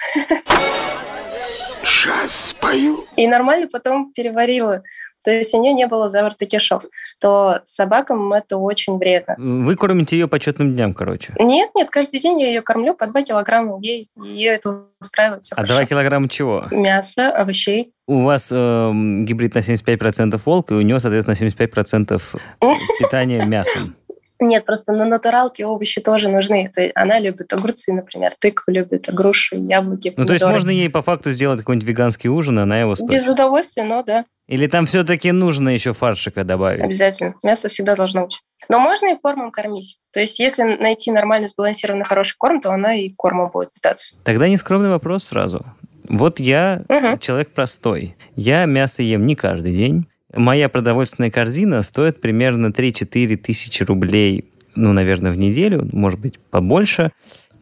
Сейчас 1.84 2.50
спою. 2.50 3.04
И 3.16 3.26
нормально 3.26 3.68
потом 3.70 4.12
переварила. 4.12 4.82
То 5.24 5.30
есть 5.30 5.54
у 5.54 5.60
нее 5.60 5.72
не 5.72 5.86
было 5.86 6.08
заворта 6.08 6.46
кишок. 6.46 6.84
То 7.20 7.60
собакам 7.64 8.32
это 8.32 8.56
очень 8.56 8.98
вредно. 8.98 9.34
Вы 9.38 9.76
кормите 9.76 10.16
ее 10.16 10.28
по 10.28 10.38
четным 10.38 10.74
дням, 10.74 10.92
короче. 10.92 11.34
Нет, 11.38 11.70
нет, 11.74 11.90
каждый 11.90 12.20
день 12.20 12.40
я 12.40 12.48
ее 12.48 12.62
кормлю 12.62 12.94
по 12.94 13.06
2 13.06 13.22
килограмма 13.22 13.78
ей. 13.80 14.08
Ее 14.16 14.52
это 14.52 14.86
устраивает 15.00 15.42
все 15.42 15.54
А 15.56 15.64
2 15.64 15.84
килограмма 15.86 16.28
чего? 16.28 16.66
Мясо, 16.70 17.30
овощей. 17.30 17.92
У 18.08 18.22
вас 18.22 18.50
эм, 18.52 19.24
гибрид 19.24 19.54
на 19.54 19.60
75% 19.60 20.40
волк, 20.44 20.72
и 20.72 20.74
у 20.74 20.80
него, 20.80 20.98
соответственно, 20.98 21.36
75% 21.36 22.20
питания 22.98 23.44
мясом. 23.44 23.94
Нет, 24.42 24.64
просто 24.64 24.92
на 24.92 25.04
натуралке 25.04 25.64
овощи 25.66 26.00
тоже 26.00 26.28
нужны. 26.28 26.70
Это 26.74 26.90
она 26.94 27.18
любит 27.18 27.52
огурцы, 27.52 27.92
например, 27.92 28.32
тыкву 28.38 28.72
любит, 28.72 29.08
груши, 29.12 29.56
яблоки, 29.56 30.12
Ну, 30.16 30.26
то 30.26 30.32
есть 30.32 30.42
помидоры. 30.42 30.52
можно 30.52 30.70
ей 30.70 30.90
по 30.90 31.02
факту 31.02 31.32
сделать 31.32 31.60
какой-нибудь 31.60 31.86
веганский 31.88 32.28
ужин, 32.28 32.58
она 32.58 32.78
его 32.80 32.96
стоит. 32.96 33.10
Без 33.10 33.28
удовольствия, 33.28 33.84
но 33.84 34.02
да, 34.02 34.24
Или 34.48 34.66
там 34.66 34.86
все-таки 34.86 35.30
нужно 35.32 35.68
еще 35.70 35.92
фаршика 35.92 36.44
добавить? 36.44 36.82
обязательно. 36.82 37.34
Мясо 37.44 37.68
всегда 37.68 37.94
должно 37.96 38.24
быть. 38.24 38.40
Но 38.68 38.78
можно 38.78 39.12
и 39.14 39.16
кормом 39.18 39.50
кормить. 39.50 39.98
То 40.12 40.20
есть 40.20 40.38
если 40.38 40.62
найти 40.62 41.10
нормально 41.10 41.48
сбалансированный 41.48 42.04
хороший 42.04 42.36
корм, 42.38 42.60
то 42.60 42.70
она 42.72 42.94
и 42.94 43.10
кормом 43.10 43.50
будет 43.52 43.72
питаться. 43.72 44.16
Тогда 44.24 44.48
нескромный 44.48 44.90
вопрос 44.90 45.24
сразу. 45.24 45.64
Вот 46.08 46.40
я 46.40 46.82
Мгм. 46.88 47.18
человек 47.20 47.50
простой. 47.52 48.16
Я 48.36 48.64
мясо 48.66 49.02
ем 49.02 49.24
не 49.26 49.34
каждый 49.36 49.74
день. 49.76 50.06
Моя 50.32 50.68
продовольственная 50.68 51.30
корзина 51.30 51.82
стоит 51.82 52.20
примерно 52.20 52.68
3-4 52.68 53.36
тысячи 53.36 53.82
рублей, 53.82 54.50
ну, 54.74 54.92
наверное, 54.92 55.30
в 55.30 55.38
неделю, 55.38 55.88
может 55.92 56.18
быть, 56.18 56.38
побольше. 56.38 57.12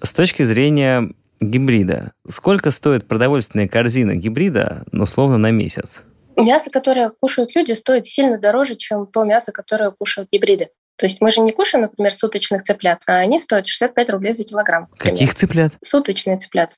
С 0.02 0.12
точки 0.12 0.44
зрения 0.44 1.12
гибрида, 1.40 2.12
сколько 2.28 2.70
стоит 2.70 3.08
продовольственная 3.08 3.68
корзина 3.68 4.14
гибрида, 4.14 4.84
ну, 4.92 5.02
условно, 5.02 5.38
на 5.38 5.50
месяц? 5.50 6.02
Мясо, 6.36 6.70
которое 6.70 7.10
кушают 7.10 7.54
люди, 7.54 7.72
стоит 7.72 8.06
сильно 8.06 8.38
дороже, 8.38 8.76
чем 8.76 9.06
то 9.06 9.24
мясо, 9.24 9.52
которое 9.52 9.90
кушают 9.90 10.28
гибриды. 10.30 10.68
То 10.96 11.06
есть 11.06 11.20
мы 11.20 11.30
же 11.30 11.40
не 11.40 11.52
кушаем, 11.52 11.82
например, 11.82 12.12
суточных 12.12 12.62
цыплят, 12.62 13.02
а 13.06 13.16
они 13.16 13.38
стоят 13.40 13.66
65 13.66 14.10
рублей 14.10 14.32
за 14.32 14.44
килограмм. 14.44 14.88
например. 14.90 15.14
Каких 15.14 15.34
цыплят? 15.34 15.72
Суточные 15.82 16.36
цыплята. 16.38 16.76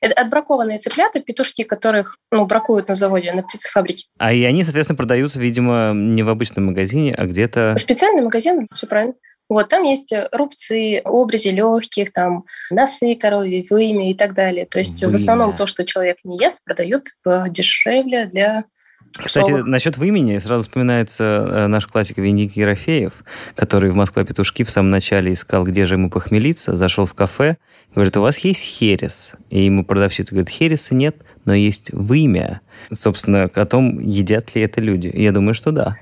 Это 0.00 0.20
отбракованные 0.20 0.78
цыплята, 0.78 1.20
петушки, 1.20 1.64
которых 1.64 2.16
ну, 2.30 2.46
бракуют 2.46 2.88
на 2.88 2.94
заводе, 2.94 3.32
на 3.32 3.42
птицефабрике. 3.42 4.06
А 4.18 4.32
и 4.32 4.42
они, 4.44 4.64
соответственно, 4.64 4.96
продаются, 4.96 5.40
видимо, 5.40 5.92
не 5.94 6.22
в 6.22 6.28
обычном 6.28 6.66
магазине, 6.66 7.14
а 7.14 7.26
где-то... 7.26 7.74
Специальный 7.76 8.22
магазин, 8.22 8.66
все 8.74 8.86
правильно. 8.86 9.14
Вот, 9.50 9.68
там 9.68 9.82
есть 9.82 10.14
рубцы, 10.30 11.00
обрези 11.04 11.48
легких, 11.48 12.12
там 12.12 12.44
носы 12.70 13.16
коровьи, 13.16 13.66
вымя 13.68 14.10
и 14.10 14.14
так 14.14 14.32
далее. 14.32 14.64
То 14.64 14.78
есть 14.78 15.02
в 15.02 15.06
Вымя. 15.06 15.16
основном 15.16 15.56
то, 15.56 15.66
что 15.66 15.84
человек 15.84 16.18
не 16.22 16.38
ест, 16.38 16.62
продают 16.64 17.06
дешевле 17.48 18.26
для 18.26 18.64
Кстати, 19.12 19.46
псовых. 19.46 19.66
насчет 19.66 19.98
имени 19.98 20.38
сразу 20.38 20.62
вспоминается 20.62 21.24
э, 21.24 21.66
наш 21.66 21.86
классик 21.86 22.18
Веник 22.18 22.56
Ерофеев, 22.56 23.24
который 23.56 23.90
в 23.90 23.94
Москва 23.94 24.24
петушки 24.24 24.62
в 24.62 24.70
самом 24.70 24.90
начале 24.90 25.32
искал, 25.32 25.64
где 25.64 25.84
же 25.84 25.94
ему 25.94 26.10
похмелиться, 26.10 26.76
зашел 26.76 27.06
в 27.06 27.14
кафе, 27.14 27.56
говорит, 27.94 28.16
у 28.16 28.22
вас 28.22 28.38
есть 28.38 28.62
херес? 28.62 29.32
И 29.50 29.64
ему 29.64 29.84
продавщица 29.84 30.32
говорит, 30.32 30.48
хереса 30.48 30.94
нет, 30.94 31.16
но 31.44 31.54
есть 31.54 31.92
вымя. 31.92 32.60
Собственно, 32.92 33.44
о 33.52 33.66
том, 33.66 33.98
едят 33.98 34.54
ли 34.54 34.62
это 34.62 34.80
люди. 34.80 35.10
Я 35.12 35.32
думаю, 35.32 35.54
что 35.54 35.72
да. 35.72 35.96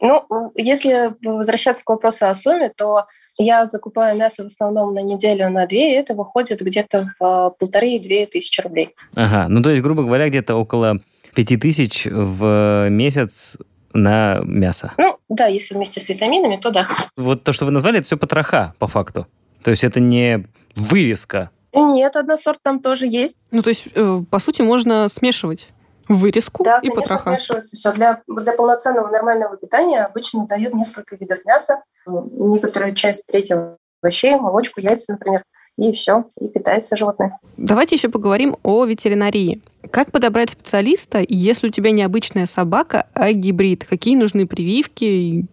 Ну, 0.00 0.26
если 0.56 1.14
возвращаться 1.22 1.82
к 1.84 1.88
вопросу 1.88 2.28
о 2.28 2.34
сумме, 2.34 2.70
то 2.76 3.06
я 3.38 3.66
закупаю 3.66 4.16
мясо 4.16 4.42
в 4.42 4.46
основном 4.46 4.94
на 4.94 5.02
неделю, 5.02 5.50
на 5.50 5.66
две, 5.66 5.94
и 5.94 5.96
это 5.96 6.14
выходит 6.14 6.60
где-то 6.60 7.06
в 7.18 7.24
э, 7.24 7.50
полторы-две 7.58 8.26
тысячи 8.26 8.60
рублей. 8.60 8.94
Ага, 9.14 9.48
ну 9.48 9.62
то 9.62 9.70
есть, 9.70 9.82
грубо 9.82 10.02
говоря, 10.02 10.28
где-то 10.28 10.56
около 10.56 11.00
5000 11.36 12.06
в 12.10 12.88
месяц 12.88 13.58
на 13.92 14.40
мясо. 14.42 14.92
Ну, 14.96 15.18
да, 15.28 15.46
если 15.46 15.74
вместе 15.74 16.00
с 16.00 16.08
витаминами, 16.08 16.56
то 16.56 16.70
да. 16.70 16.88
Вот 17.16 17.44
то, 17.44 17.52
что 17.52 17.66
вы 17.66 17.70
назвали, 17.70 17.98
это 17.98 18.06
все 18.06 18.16
потроха, 18.16 18.74
по 18.78 18.86
факту. 18.86 19.26
То 19.62 19.70
есть 19.70 19.84
это 19.84 20.00
не 20.00 20.46
вырезка. 20.74 21.50
Нет, 21.74 22.16
односорт 22.16 22.60
там 22.62 22.80
тоже 22.80 23.06
есть. 23.06 23.38
Ну, 23.50 23.60
то 23.62 23.68
есть, 23.68 23.86
э, 23.94 24.22
по 24.30 24.38
сути, 24.38 24.62
можно 24.62 25.08
смешивать 25.10 25.68
вырезку 26.08 26.64
Да, 26.64 26.78
и 26.78 26.88
конечно, 26.88 27.02
потроха. 27.02 27.36
смешивается 27.36 27.76
все. 27.76 27.92
Для, 27.92 28.22
для 28.26 28.52
полноценного 28.52 29.08
нормального 29.08 29.56
питания 29.58 30.04
обычно 30.04 30.46
дают 30.46 30.72
несколько 30.72 31.16
видов 31.16 31.44
мяса. 31.44 31.82
некоторую 32.06 32.94
часть 32.94 33.26
третьего 33.26 33.76
овощей, 34.02 34.36
молочку, 34.36 34.80
яйца, 34.80 35.12
например, 35.12 35.42
и 35.76 35.92
все, 35.92 36.24
и 36.40 36.48
питается 36.48 36.96
животное. 36.96 37.38
Давайте 37.56 37.96
еще 37.96 38.08
поговорим 38.08 38.56
о 38.62 38.84
ветеринарии. 38.84 39.60
Как 39.90 40.10
подобрать 40.10 40.50
специалиста, 40.50 41.22
если 41.28 41.68
у 41.68 41.70
тебя 41.70 41.90
не 41.90 42.02
обычная 42.02 42.46
собака, 42.46 43.06
а 43.14 43.32
гибрид? 43.32 43.84
Какие 43.84 44.16
нужны 44.16 44.46
прививки, 44.46 45.46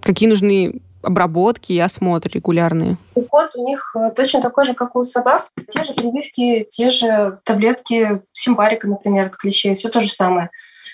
какие 0.00 0.28
нужны 0.28 0.80
обработки 1.02 1.72
и 1.72 1.78
осмотры 1.78 2.30
регулярные? 2.34 2.96
Уход 3.14 3.50
у 3.56 3.64
них 3.64 3.94
э, 3.96 4.10
точно 4.14 4.42
такой 4.42 4.64
же, 4.64 4.74
как 4.74 4.96
у 4.96 5.02
собак. 5.02 5.42
Те 5.70 5.84
же 5.84 5.94
прививки, 5.94 6.66
те 6.68 6.90
же 6.90 7.38
таблетки 7.44 8.22
симпарика, 8.32 8.86
например, 8.86 9.26
от 9.26 9.36
клещей, 9.36 9.74
все 9.74 9.88
то 9.88 10.02
же 10.02 10.10
самое. 10.10 10.50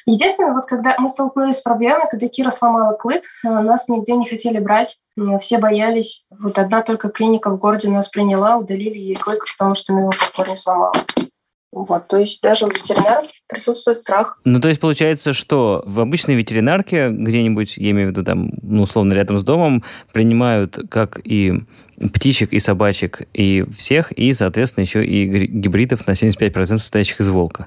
Единственное, 0.06 0.54
вот 0.54 0.66
когда 0.66 0.94
мы 0.98 1.08
столкнулись 1.08 1.56
с 1.56 1.62
проблемой, 1.62 2.06
когда 2.08 2.28
Кира 2.28 2.50
сломала 2.50 2.94
клык, 2.94 3.24
э, 3.44 3.48
нас 3.48 3.88
нигде 3.88 4.14
не 4.14 4.26
хотели 4.26 4.58
брать, 4.60 4.96
все 5.40 5.58
боялись. 5.58 6.26
Вот 6.30 6.58
одна 6.58 6.82
только 6.82 7.08
клиника 7.08 7.50
в 7.50 7.58
городе 7.58 7.90
нас 7.90 8.08
приняла, 8.10 8.56
удалили 8.58 8.98
ей 8.98 9.14
клык, 9.14 9.44
потому 9.56 9.74
что 9.74 9.92
мы 9.92 10.00
его 10.00 10.10
до 10.10 10.48
не 10.48 10.56
сломала. 10.56 10.92
Вот, 11.72 12.08
то 12.08 12.16
есть 12.16 12.40
даже 12.40 12.64
у 12.64 12.68
ветеринаров 12.68 13.26
присутствует 13.46 13.98
страх. 13.98 14.40
Ну, 14.44 14.60
то 14.60 14.68
есть 14.68 14.80
получается, 14.80 15.34
что 15.34 15.82
в 15.84 16.00
обычной 16.00 16.34
ветеринарке 16.34 17.10
где-нибудь, 17.10 17.76
я 17.76 17.90
имею 17.90 18.08
в 18.08 18.10
виду 18.12 18.24
там, 18.24 18.50
ну, 18.62 18.82
условно, 18.82 19.12
рядом 19.12 19.36
с 19.36 19.44
домом, 19.44 19.84
принимают 20.10 20.78
как 20.88 21.20
и 21.22 21.52
птичек, 22.14 22.54
и 22.54 22.60
собачек, 22.60 23.28
и 23.34 23.66
всех, 23.76 24.10
и, 24.12 24.32
соответственно, 24.32 24.84
еще 24.84 25.04
и 25.04 25.46
гибридов 25.46 26.06
на 26.06 26.12
75% 26.12 26.78
состоящих 26.78 27.20
из 27.20 27.28
волка. 27.28 27.66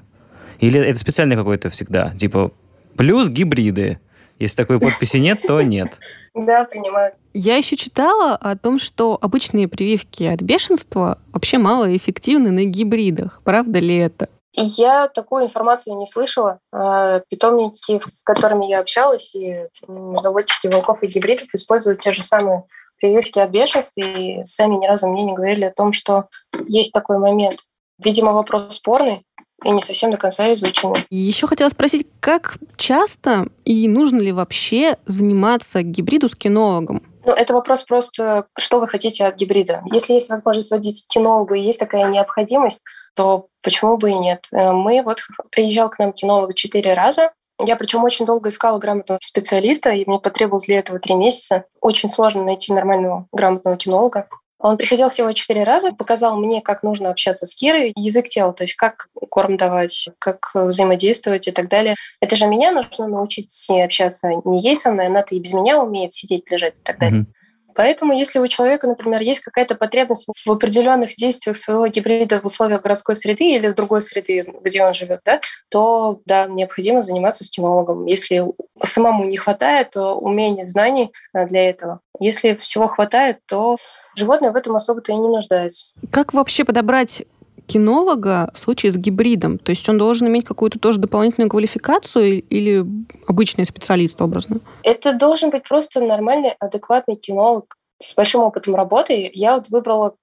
Или 0.58 0.80
это 0.80 0.98
специально 0.98 1.36
какой-то 1.36 1.70
всегда? 1.70 2.12
Типа, 2.16 2.50
плюс 2.96 3.28
гибриды. 3.28 4.00
Если 4.40 4.56
такой 4.56 4.80
подписи 4.80 5.18
нет, 5.18 5.40
то 5.46 5.60
нет. 5.62 5.92
Да, 6.34 6.64
принимают. 6.64 7.16
Я 7.34 7.56
еще 7.56 7.76
читала 7.76 8.36
о 8.36 8.56
том, 8.56 8.78
что 8.78 9.18
обычные 9.20 9.68
прививки 9.68 10.24
от 10.24 10.42
бешенства 10.42 11.18
вообще 11.32 11.58
малоэффективны 11.58 12.50
на 12.50 12.64
гибридах. 12.64 13.40
Правда 13.44 13.78
ли 13.78 13.96
это? 13.96 14.28
Я 14.52 15.08
такую 15.08 15.44
информацию 15.44 15.96
не 15.96 16.06
слышала. 16.06 16.58
А, 16.72 17.20
питомники, 17.28 18.00
с 18.04 18.22
которыми 18.22 18.66
я 18.66 18.80
общалась, 18.80 19.34
и 19.34 19.64
заводчики 19.86 20.66
волков 20.66 21.02
и 21.02 21.06
гибридов 21.06 21.48
используют 21.54 22.00
те 22.00 22.12
же 22.12 22.22
самые 22.22 22.64
прививки 23.00 23.38
от 23.38 23.50
бешенства, 23.50 24.02
и 24.02 24.42
сами 24.42 24.76
ни 24.76 24.86
разу 24.86 25.08
мне 25.08 25.24
не 25.24 25.34
говорили 25.34 25.64
о 25.64 25.72
том, 25.72 25.92
что 25.92 26.28
есть 26.66 26.92
такой 26.92 27.18
момент. 27.18 27.60
Видимо, 28.02 28.32
вопрос 28.32 28.74
спорный, 28.74 29.24
и 29.64 29.70
не 29.70 29.80
совсем 29.80 30.10
до 30.10 30.16
конца 30.16 30.52
изучены. 30.52 31.04
Еще 31.10 31.46
хотела 31.46 31.68
спросить, 31.68 32.06
как 32.20 32.56
часто 32.76 33.46
и 33.64 33.88
нужно 33.88 34.20
ли 34.20 34.32
вообще 34.32 34.96
заниматься 35.06 35.82
гибриду 35.82 36.28
с 36.28 36.34
кинологом? 36.34 37.02
Ну, 37.24 37.32
это 37.32 37.52
вопрос 37.52 37.82
просто, 37.82 38.46
что 38.58 38.80
вы 38.80 38.88
хотите 38.88 39.26
от 39.26 39.36
гибрида. 39.36 39.82
Если 39.92 40.14
есть 40.14 40.30
возможность 40.30 40.70
водить 40.70 41.06
кинологу 41.08 41.54
и 41.54 41.60
есть 41.60 41.78
такая 41.78 42.08
необходимость, 42.08 42.82
то 43.14 43.48
почему 43.62 43.98
бы 43.98 44.10
и 44.10 44.14
нет? 44.14 44.46
Э, 44.52 44.72
мы 44.72 45.02
вот 45.02 45.18
приезжал 45.50 45.90
к 45.90 45.98
нам 45.98 46.12
кинолог 46.12 46.54
четыре 46.54 46.94
раза, 46.94 47.30
я 47.66 47.76
причем 47.76 48.04
очень 48.04 48.24
долго 48.24 48.48
искала 48.48 48.78
грамотного 48.78 49.18
специалиста, 49.22 49.90
и 49.90 50.04
мне 50.06 50.18
потребовалось 50.18 50.66
для 50.66 50.78
этого 50.78 50.98
три 50.98 51.14
месяца. 51.14 51.64
Очень 51.80 52.10
сложно 52.10 52.42
найти 52.44 52.72
нормального 52.72 53.26
грамотного 53.32 53.76
кинолога. 53.76 54.28
Он 54.60 54.76
приходил 54.76 55.08
всего 55.08 55.32
четыре 55.32 55.64
раза, 55.64 55.90
показал 55.90 56.36
мне, 56.36 56.60
как 56.60 56.82
нужно 56.82 57.10
общаться 57.10 57.46
с 57.46 57.54
Кирой, 57.54 57.92
язык 57.96 58.28
тела, 58.28 58.52
то 58.52 58.62
есть 58.62 58.74
как 58.74 59.08
корм 59.30 59.56
давать, 59.56 60.08
как 60.18 60.50
взаимодействовать 60.54 61.48
и 61.48 61.50
так 61.50 61.68
далее. 61.68 61.94
Это 62.20 62.36
же 62.36 62.46
меня 62.46 62.70
нужно 62.70 63.08
научить 63.08 63.50
с 63.50 63.68
ней 63.70 63.84
общаться, 63.84 64.28
не 64.44 64.60
ей 64.60 64.76
со 64.76 64.92
мной, 64.92 65.06
она-то 65.06 65.34
и 65.34 65.40
без 65.40 65.54
меня 65.54 65.82
умеет 65.82 66.12
сидеть, 66.12 66.50
лежать 66.50 66.78
и 66.78 66.82
так 66.82 66.98
далее. 66.98 67.22
Mm-hmm. 67.22 67.34
Поэтому, 67.74 68.12
если 68.12 68.38
у 68.38 68.48
человека, 68.48 68.86
например, 68.86 69.20
есть 69.20 69.40
какая-то 69.40 69.74
потребность 69.74 70.26
в 70.44 70.50
определенных 70.50 71.14
действиях 71.14 71.56
своего 71.56 71.86
гибрида 71.86 72.40
в 72.40 72.44
условиях 72.44 72.82
городской 72.82 73.16
среды 73.16 73.54
или 73.54 73.68
в 73.68 73.74
другой 73.74 74.02
среды, 74.02 74.46
где 74.62 74.84
он 74.84 74.92
живет, 74.92 75.20
да, 75.24 75.40
то 75.70 76.20
да, 76.26 76.46
необходимо 76.46 77.00
заниматься 77.00 77.44
с 77.44 77.50
кинологом. 77.50 78.06
Если 78.06 78.44
самому 78.82 79.24
не 79.24 79.36
хватает 79.36 79.96
умений, 79.96 80.62
знаний 80.62 81.12
э, 81.32 81.46
для 81.46 81.70
этого, 81.70 82.00
если 82.18 82.54
всего 82.56 82.88
хватает, 82.88 83.38
то 83.46 83.78
животное 84.20 84.52
в 84.52 84.56
этом 84.56 84.76
особо-то 84.76 85.12
и 85.12 85.16
не 85.16 85.28
нуждается. 85.28 85.88
Как 86.10 86.32
вообще 86.32 86.64
подобрать 86.64 87.24
кинолога 87.66 88.50
в 88.54 88.58
случае 88.58 88.92
с 88.92 88.96
гибридом? 88.96 89.58
То 89.58 89.70
есть 89.70 89.88
он 89.88 89.98
должен 89.98 90.28
иметь 90.28 90.44
какую-то 90.44 90.78
тоже 90.78 90.98
дополнительную 90.98 91.50
квалификацию 91.50 92.42
или 92.42 92.84
обычный 93.26 93.64
специалист 93.64 94.20
образно? 94.20 94.60
Это 94.82 95.14
должен 95.14 95.50
быть 95.50 95.68
просто 95.68 96.00
нормальный, 96.00 96.54
адекватный 96.58 97.16
кинолог 97.16 97.76
с 98.00 98.14
большим 98.14 98.42
опытом 98.42 98.74
работы. 98.74 99.30
Я 99.32 99.54
вот 99.54 99.68
выбрала 99.68 100.14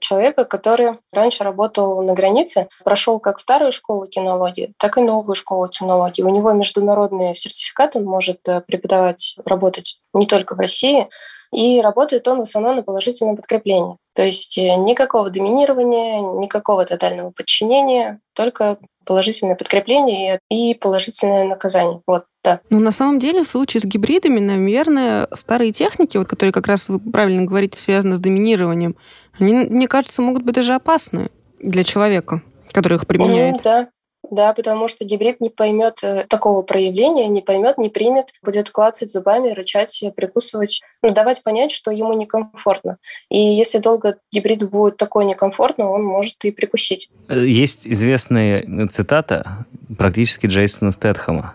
человека, 0.00 0.44
который 0.44 0.98
раньше 1.12 1.42
работал 1.42 2.02
на 2.02 2.12
границе, 2.12 2.68
прошел 2.84 3.18
как 3.18 3.38
старую 3.38 3.72
школу 3.72 4.06
кинологии, 4.06 4.74
так 4.78 4.98
и 4.98 5.00
новую 5.00 5.34
школу 5.34 5.68
кинологии. 5.68 6.22
У 6.22 6.28
него 6.28 6.52
международный 6.52 7.34
сертификат, 7.34 7.96
он 7.96 8.04
может 8.04 8.46
э, 8.46 8.60
преподавать, 8.60 9.36
работать 9.44 10.00
не 10.12 10.26
только 10.26 10.54
в 10.54 10.58
России, 10.58 11.08
и 11.52 11.80
работает 11.80 12.26
он 12.28 12.38
в 12.38 12.42
основном 12.42 12.76
на 12.76 12.82
положительном 12.82 13.36
подкреплении. 13.36 13.96
То 14.14 14.24
есть 14.24 14.56
э, 14.58 14.74
никакого 14.76 15.30
доминирования, 15.30 16.20
никакого 16.38 16.84
тотального 16.84 17.30
подчинения, 17.30 18.20
только 18.32 18.78
положительное 19.04 19.54
подкрепление 19.54 20.40
и 20.50 20.74
положительное 20.74 21.44
наказание. 21.44 22.00
Вот, 22.06 22.24
да. 22.42 22.60
Ну, 22.70 22.80
на 22.80 22.90
самом 22.90 23.18
деле, 23.18 23.42
в 23.42 23.48
случае 23.48 23.80
с 23.80 23.84
гибридами, 23.84 24.40
наверное, 24.40 25.28
старые 25.34 25.72
техники, 25.72 26.16
вот, 26.16 26.28
которые 26.28 26.52
как 26.52 26.66
раз 26.66 26.88
вы 26.88 26.98
правильно 26.98 27.44
говорите, 27.44 27.78
связаны 27.78 28.16
с 28.16 28.20
доминированием, 28.20 28.96
они, 29.38 29.54
мне 29.54 29.88
кажется, 29.88 30.22
могут 30.22 30.42
быть 30.42 30.54
даже 30.54 30.74
опасны 30.74 31.28
для 31.58 31.84
человека, 31.84 32.42
который 32.72 32.96
их 32.96 33.06
применяет. 33.06 33.56
Mm, 33.56 33.62
да, 33.62 33.88
да, 34.30 34.52
потому 34.54 34.88
что 34.88 35.04
гибрид 35.04 35.40
не 35.40 35.50
поймет 35.50 35.98
э, 36.02 36.24
такого 36.28 36.62
проявления, 36.62 37.28
не 37.28 37.40
поймет, 37.40 37.78
не 37.78 37.88
примет, 37.88 38.28
будет 38.42 38.70
клацать 38.70 39.10
зубами, 39.10 39.50
рычать, 39.50 40.02
прикусывать, 40.16 40.82
ну, 41.02 41.12
давать 41.12 41.42
понять, 41.42 41.72
что 41.72 41.90
ему 41.90 42.12
некомфортно. 42.14 42.98
И 43.30 43.38
если 43.38 43.78
долго 43.78 44.16
гибрид 44.32 44.68
будет 44.68 44.96
такой 44.96 45.24
некомфортно, 45.24 45.90
он 45.90 46.04
может 46.04 46.44
и 46.44 46.50
прикусить. 46.50 47.10
Есть 47.28 47.86
известная 47.86 48.88
цитата 48.88 49.66
практически 49.96 50.46
Джейсона 50.46 50.90
Стэтхэма 50.90 51.54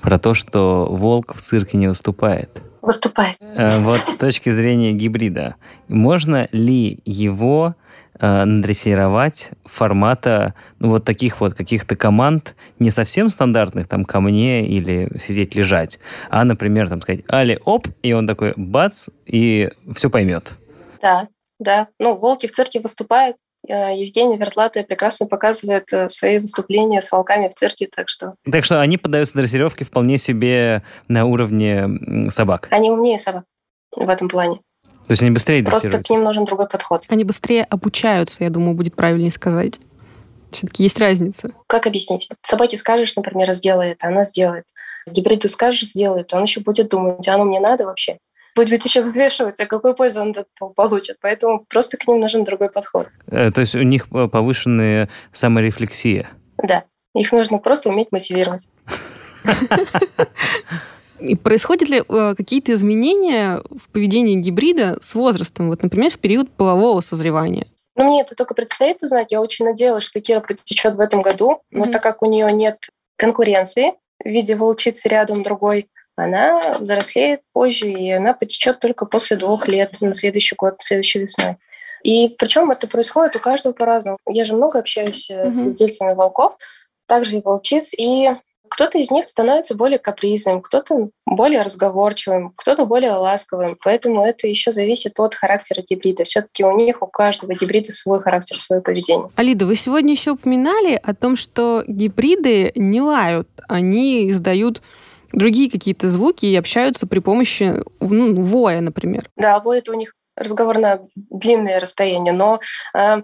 про 0.00 0.18
то, 0.18 0.34
что 0.34 0.86
волк 0.90 1.34
в 1.34 1.40
цирке 1.40 1.76
не 1.76 1.88
выступает. 1.88 2.50
Выступает. 2.82 3.36
Э, 3.40 3.80
вот 3.80 4.00
с 4.08 4.16
точки 4.16 4.50
зрения 4.50 4.92
гибрида, 4.92 5.56
можно 5.88 6.48
ли 6.52 7.00
его 7.04 7.74
э, 8.18 8.44
надрессировать 8.44 9.50
формата 9.64 10.54
ну, 10.78 10.90
вот 10.90 11.04
таких 11.04 11.40
вот 11.40 11.54
каких-то 11.54 11.96
команд, 11.96 12.54
не 12.78 12.90
совсем 12.90 13.28
стандартных, 13.28 13.88
там, 13.88 14.04
ко 14.04 14.20
мне 14.20 14.66
или 14.66 15.10
сидеть 15.18 15.54
лежать, 15.54 15.98
а, 16.30 16.44
например, 16.44 16.88
там 16.88 17.00
сказать 17.00 17.24
«Али, 17.28 17.58
оп!» 17.64 17.88
и 18.02 18.12
он 18.12 18.26
такой 18.26 18.54
«бац!» 18.56 19.08
и 19.24 19.70
все 19.94 20.10
поймет. 20.10 20.52
Да, 21.00 21.28
да. 21.58 21.88
Ну, 21.98 22.16
волки 22.16 22.46
в 22.46 22.52
цирке 22.52 22.80
выступают, 22.80 23.36
э, 23.68 23.96
Евгений 23.96 24.36
Вертлатый 24.36 24.84
прекрасно 24.84 25.26
показывает 25.26 25.92
э, 25.92 26.08
свои 26.08 26.38
выступления 26.38 27.00
с 27.00 27.10
волками 27.12 27.48
в 27.48 27.54
цирке, 27.54 27.88
так 27.94 28.08
что... 28.08 28.34
Так 28.50 28.64
что 28.64 28.80
они 28.80 28.98
поддаются 28.98 29.36
дрессировке 29.36 29.84
вполне 29.84 30.18
себе 30.18 30.82
на 31.08 31.24
уровне 31.24 32.30
собак. 32.30 32.68
Они 32.70 32.90
умнее 32.90 33.18
собак 33.18 33.44
в 33.96 34.08
этом 34.08 34.28
плане. 34.28 34.60
То 35.06 35.12
есть 35.12 35.22
они 35.22 35.30
быстрее 35.30 35.62
Просто 35.62 36.02
к 36.02 36.10
ним 36.10 36.24
нужен 36.24 36.44
другой 36.44 36.68
подход. 36.68 37.04
Они 37.08 37.24
быстрее 37.24 37.64
обучаются, 37.64 38.44
я 38.44 38.50
думаю, 38.50 38.74
будет 38.74 38.96
правильнее 38.96 39.30
сказать. 39.30 39.78
Все-таки 40.50 40.82
есть 40.82 40.98
разница. 40.98 41.52
Как 41.66 41.86
объяснить? 41.86 42.28
Собаке 42.42 42.76
скажешь, 42.76 43.14
например, 43.16 43.52
сделай 43.52 43.90
это, 43.90 44.08
она 44.08 44.24
сделает. 44.24 44.64
Гибриду 45.06 45.48
скажешь, 45.48 45.82
сделает, 45.82 46.32
он 46.34 46.42
еще 46.42 46.60
будет 46.60 46.88
думать, 46.88 47.26
а 47.28 47.34
оно 47.34 47.44
мне 47.44 47.60
надо 47.60 47.84
вообще? 47.84 48.18
Будет 48.56 48.84
еще 48.84 49.02
взвешивать, 49.02 49.60
а 49.60 49.66
какой 49.66 49.94
пользу 49.94 50.22
он 50.22 50.34
получит. 50.74 51.18
Поэтому 51.20 51.64
просто 51.68 51.96
к 51.98 52.08
ним 52.08 52.20
нужен 52.20 52.42
другой 52.42 52.70
подход. 52.70 53.08
Э, 53.30 53.52
то 53.52 53.60
есть 53.60 53.74
у 53.74 53.82
них 53.82 54.08
повышенная 54.08 55.10
саморефлексия? 55.32 56.30
Да. 56.56 56.84
Их 57.14 57.30
нужно 57.32 57.58
просто 57.58 57.90
уметь 57.90 58.10
мотивировать. 58.12 58.70
И 61.20 61.34
происходят 61.34 61.88
ли 61.88 62.02
э, 62.06 62.34
какие-то 62.36 62.74
изменения 62.74 63.62
в 63.70 63.88
поведении 63.90 64.36
гибрида 64.36 64.98
с 65.02 65.14
возрастом, 65.14 65.68
вот, 65.68 65.82
например, 65.82 66.10
в 66.10 66.18
период 66.18 66.50
полового 66.50 67.00
созревания? 67.00 67.66
Ну, 67.94 68.04
мне 68.04 68.20
это 68.20 68.34
только 68.34 68.54
предстоит 68.54 69.02
узнать. 69.02 69.32
Я 69.32 69.40
очень 69.40 69.64
надеялась, 69.64 70.04
что 70.04 70.20
Кира 70.20 70.40
протечет 70.40 70.94
в 70.94 71.00
этом 71.00 71.22
году, 71.22 71.62
но 71.70 71.86
mm-hmm. 71.86 71.90
так 71.90 72.02
как 72.02 72.22
у 72.22 72.26
нее 72.26 72.52
нет 72.52 72.76
конкуренции 73.16 73.94
в 74.22 74.28
виде 74.28 74.54
волчицы 74.54 75.08
рядом 75.08 75.42
другой, 75.42 75.88
она 76.14 76.78
взрослеет 76.78 77.40
позже, 77.52 77.90
и 77.90 78.10
она 78.10 78.34
потечет 78.34 78.80
только 78.80 79.06
после 79.06 79.36
двух 79.36 79.66
лет 79.66 79.96
на 80.00 80.12
следующий 80.12 80.56
год, 80.56 80.76
следующей 80.78 81.20
весной. 81.20 81.56
И 82.02 82.30
причем 82.38 82.70
это 82.70 82.86
происходит 82.86 83.36
у 83.36 83.40
каждого 83.40 83.72
по-разному. 83.72 84.18
Я 84.28 84.44
же 84.44 84.54
много 84.54 84.78
общаюсь 84.78 85.30
mm-hmm. 85.30 85.50
с 85.50 85.60
владельцами 85.60 86.14
волков, 86.14 86.56
также 87.06 87.38
и 87.38 87.42
волчиц, 87.42 87.94
и 87.94 88.30
кто-то 88.68 88.98
из 88.98 89.10
них 89.10 89.28
становится 89.28 89.74
более 89.74 89.98
капризным, 89.98 90.60
кто-то 90.60 91.10
более 91.24 91.62
разговорчивым, 91.62 92.52
кто-то 92.56 92.86
более 92.86 93.12
ласковым. 93.12 93.76
Поэтому 93.82 94.24
это 94.24 94.46
еще 94.46 94.72
зависит 94.72 95.18
от 95.18 95.34
характера 95.34 95.82
гибрида. 95.88 96.24
Все-таки 96.24 96.64
у 96.64 96.76
них, 96.76 97.02
у 97.02 97.06
каждого 97.06 97.52
гибрида 97.52 97.92
свой 97.92 98.20
характер, 98.20 98.60
свое 98.60 98.82
поведение. 98.82 99.28
Алида, 99.36 99.66
вы 99.66 99.76
сегодня 99.76 100.12
еще 100.12 100.32
упоминали 100.32 101.00
о 101.02 101.14
том, 101.14 101.36
что 101.36 101.84
гибриды 101.86 102.72
не 102.74 103.00
лают, 103.00 103.48
они 103.68 104.30
издают 104.30 104.82
другие 105.32 105.70
какие-то 105.70 106.08
звуки 106.08 106.46
и 106.46 106.56
общаются 106.56 107.06
при 107.06 107.18
помощи 107.18 107.82
ну, 108.00 108.42
воя, 108.42 108.80
например. 108.80 109.28
Да, 109.36 109.60
вой 109.60 109.78
это 109.78 109.92
у 109.92 109.94
них 109.94 110.14
разговор 110.36 110.78
на 110.78 111.00
длинное 111.14 111.80
расстояние, 111.80 112.32
но 112.32 112.60
э, 112.94 113.22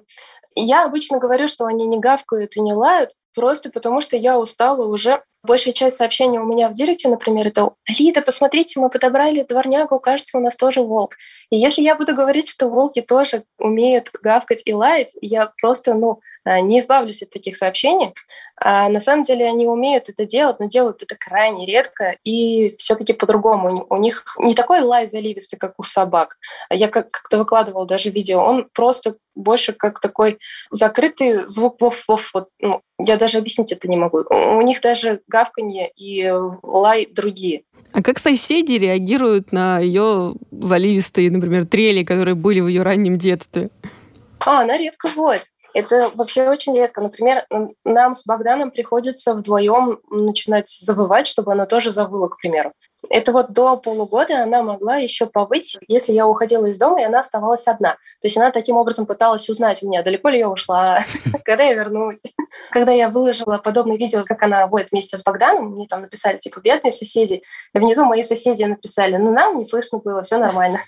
я 0.55 0.85
обычно 0.85 1.19
говорю, 1.19 1.49
что 1.49 1.67
они 1.67 1.87
не 1.87 1.99
гавкают 1.99 2.57
и 2.57 2.61
не 2.61 2.73
лают, 2.73 3.11
просто 3.35 3.71
потому 3.71 4.01
что 4.01 4.17
я 4.17 4.39
устала 4.39 4.87
уже. 4.87 5.23
Большая 5.45 5.75
часть 5.75 5.97
сообщений 5.97 6.39
у 6.39 6.47
меня 6.47 6.69
в 6.69 6.75
директе, 6.75 7.09
например, 7.09 7.49
это 7.49 7.73
«Лида, 7.99 8.23
посмотрите, 8.23 8.79
мы 8.79 8.89
подобрали 8.91 9.43
дворнягу, 9.43 9.99
кажется, 9.99 10.39
у 10.39 10.41
нас 10.41 10.57
тоже 10.57 10.83
волк». 10.83 11.17
И 11.51 11.57
если 11.57 11.83
я 11.83 11.97
буду 11.97 12.15
говорить, 12.15 12.49
что 12.49 12.69
волки 12.69 13.03
тоже 13.03 13.43
умеют 13.59 14.11
гавкать 14.23 14.63
и 14.65 14.73
лаять, 14.73 15.17
я 15.21 15.53
просто, 15.61 15.95
ну, 15.95 16.21
не 16.45 16.81
избавлюсь 16.81 17.23
от 17.23 17.31
таких 17.31 17.57
сообщений. 17.57 18.13
А 18.65 18.89
на 18.89 19.01
самом 19.01 19.23
деле 19.23 19.47
они 19.47 19.67
умеют 19.67 20.09
это 20.09 20.25
делать, 20.25 20.61
но 20.61 20.67
делают 20.67 21.03
это 21.03 21.17
крайне 21.19 21.67
редко 21.67 22.17
и 22.23 22.75
все-таки 22.79 23.13
по-другому. 23.13 23.87
У 23.89 23.97
них 23.97 24.25
не 24.39 24.55
такой 24.55 24.81
лай 24.81 25.07
заливистый, 25.07 25.59
как 25.59 25.75
у 25.79 25.83
собак. 25.83 26.37
Я 26.71 26.89
как-то 26.89 27.39
выкладывала 27.39 27.87
даже 27.87 28.11
видео. 28.11 28.41
Он 28.41 28.69
просто 28.73 29.17
больше 29.35 29.73
как 29.73 29.99
такой 30.01 30.39
закрытый 30.71 31.49
звук 31.49 31.81
вов-вов. 31.81 32.31
Вот, 32.35 32.49
ну, 32.61 32.83
я 32.99 33.17
даже 33.17 33.39
объяснить 33.39 33.73
это 33.73 33.89
не 33.89 33.97
могу. 33.97 34.25
У 34.31 34.63
них 34.63 34.81
даже 34.81 35.23
гавканье 35.27 35.91
и 35.97 36.31
лай 36.63 37.07
другие. 37.07 37.63
А 37.93 38.03
как 38.03 38.19
соседи 38.19 38.75
реагируют 38.75 39.53
на 39.53 39.79
ее 39.81 40.35
заливистые, 40.51 41.31
например, 41.31 41.67
трели, 41.67 42.05
которые 42.05 42.35
были 42.35 42.61
в 42.61 42.69
ее 42.69 42.83
раннем 42.83 43.19
детстве? 43.19 43.71
А, 44.41 44.63
она 44.63 44.79
редко 44.79 45.09
воет. 45.09 45.45
Это 45.75 46.11
вообще 46.15 46.49
очень 46.49 46.77
редко. 46.77 47.01
Например, 47.01 47.47
нам 47.85 48.15
с 48.15 48.27
Богданом 48.27 48.71
приходится 48.71 49.35
вдвоем 49.35 50.01
начинать 50.11 50.69
завывать, 50.69 51.27
чтобы 51.27 51.53
она 51.53 51.67
тоже 51.67 51.91
завыла, 51.91 52.29
к 52.29 52.37
примеру. 52.37 52.73
Это 53.11 53.33
вот 53.33 53.53
до 53.53 53.77
полугода 53.77 54.43
она 54.43 54.63
могла 54.63 54.97
еще 54.97 55.27
повыть, 55.27 55.77
если 55.89 56.13
я 56.13 56.27
уходила 56.27 56.67
из 56.67 56.79
дома, 56.79 57.01
и 57.01 57.05
она 57.05 57.21
оставалась 57.21 57.67
одна. 57.67 57.93
То 58.21 58.27
есть 58.27 58.37
она 58.37 58.53
таким 58.53 58.77
образом 58.77 59.07
пыталась 59.07 59.49
узнать 59.49 59.83
у 59.83 59.89
меня, 59.89 60.05
далеко 60.05 60.29
ли 60.29 60.39
я 60.39 60.49
ушла, 60.49 60.99
когда 61.45 61.65
я 61.65 61.75
вернусь. 61.75 62.23
Когда 62.71 62.93
я 62.93 63.09
выложила 63.09 63.59
подобное 63.59 63.97
видео, 63.97 64.23
как 64.25 64.43
она 64.43 64.67
воет 64.69 64.93
вместе 64.93 65.17
с 65.17 65.25
Богданом, 65.25 65.73
мне 65.73 65.89
там 65.89 66.03
написали, 66.03 66.39
типа, 66.39 66.61
бедные 66.61 66.93
соседи. 66.93 67.43
Внизу 67.75 68.05
мои 68.05 68.23
соседи 68.23 68.63
написали, 68.63 69.17
ну, 69.17 69.33
нам 69.33 69.57
не 69.57 69.65
слышно 69.65 69.99
было, 69.99 70.23
все 70.23 70.39
нормально. 70.39 70.79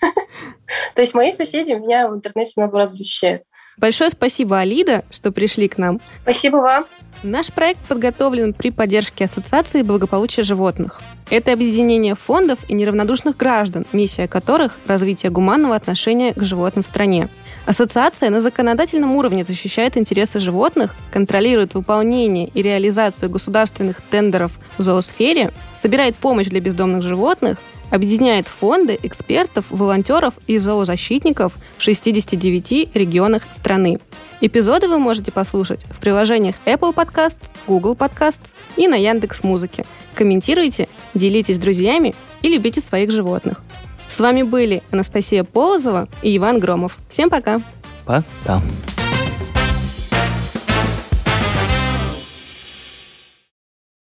То 0.95 1.01
есть 1.01 1.15
мои 1.15 1.33
соседи 1.33 1.71
меня 1.71 2.07
в 2.07 2.15
интернете, 2.15 2.53
наоборот, 2.57 2.93
защищают. 2.93 3.43
Большое 3.77 4.09
спасибо, 4.09 4.59
Алида, 4.59 5.03
что 5.11 5.31
пришли 5.31 5.67
к 5.67 5.77
нам. 5.77 5.99
Спасибо 6.23 6.57
вам. 6.57 6.85
Наш 7.23 7.51
проект 7.51 7.79
подготовлен 7.87 8.53
при 8.53 8.69
поддержке 8.69 9.25
Ассоциации 9.25 9.81
благополучия 9.81 10.43
животных. 10.43 11.01
Это 11.29 11.53
объединение 11.53 12.13
фондов 12.13 12.59
и 12.67 12.73
неравнодушных 12.75 13.35
граждан, 13.35 13.85
миссия 13.93 14.27
которых– 14.27 14.79
развитие 14.85 15.31
гуманного 15.31 15.75
отношения 15.75 16.33
к 16.33 16.43
животным 16.43 16.83
в 16.83 16.85
стране. 16.85 17.29
Ассоциация 17.65 18.29
на 18.29 18.41
законодательном 18.41 19.15
уровне 19.15 19.43
защищает 19.43 19.97
интересы 19.97 20.39
животных, 20.39 20.93
контролирует 21.11 21.73
выполнение 21.73 22.47
и 22.47 22.61
реализацию 22.61 23.31
государственных 23.31 24.01
тендеров 24.01 24.51
в 24.77 24.83
зоосфере, 24.83 25.51
собирает 25.73 26.15
помощь 26.15 26.47
для 26.47 26.59
бездомных 26.59 27.01
животных– 27.01 27.57
объединяет 27.95 28.47
фонды, 28.47 28.99
экспертов, 29.01 29.65
волонтеров 29.69 30.33
и 30.47 30.57
зоозащитников 30.57 31.53
в 31.77 31.81
69 31.81 32.89
регионах 32.93 33.43
страны. 33.51 33.99
Эпизоды 34.41 34.87
вы 34.87 34.99
можете 34.99 35.31
послушать 35.31 35.85
в 35.89 35.99
приложениях 35.99 36.55
Apple 36.65 36.93
Podcasts, 36.93 37.49
Google 37.67 37.93
Podcasts 37.93 38.53
и 38.75 38.87
на 38.87 38.95
Яндекс 38.95 39.43
Музыке. 39.43 39.85
Комментируйте, 40.13 40.87
делитесь 41.13 41.55
с 41.55 41.59
друзьями 41.59 42.13
и 42.41 42.49
любите 42.49 42.81
своих 42.81 43.11
животных. 43.11 43.63
С 44.07 44.19
вами 44.19 44.43
были 44.43 44.83
Анастасия 44.91 45.43
Полозова 45.43 46.07
и 46.21 46.35
Иван 46.37 46.59
Громов. 46.59 46.97
Всем 47.09 47.29
пока! 47.29 47.61
Пока! 48.05 48.61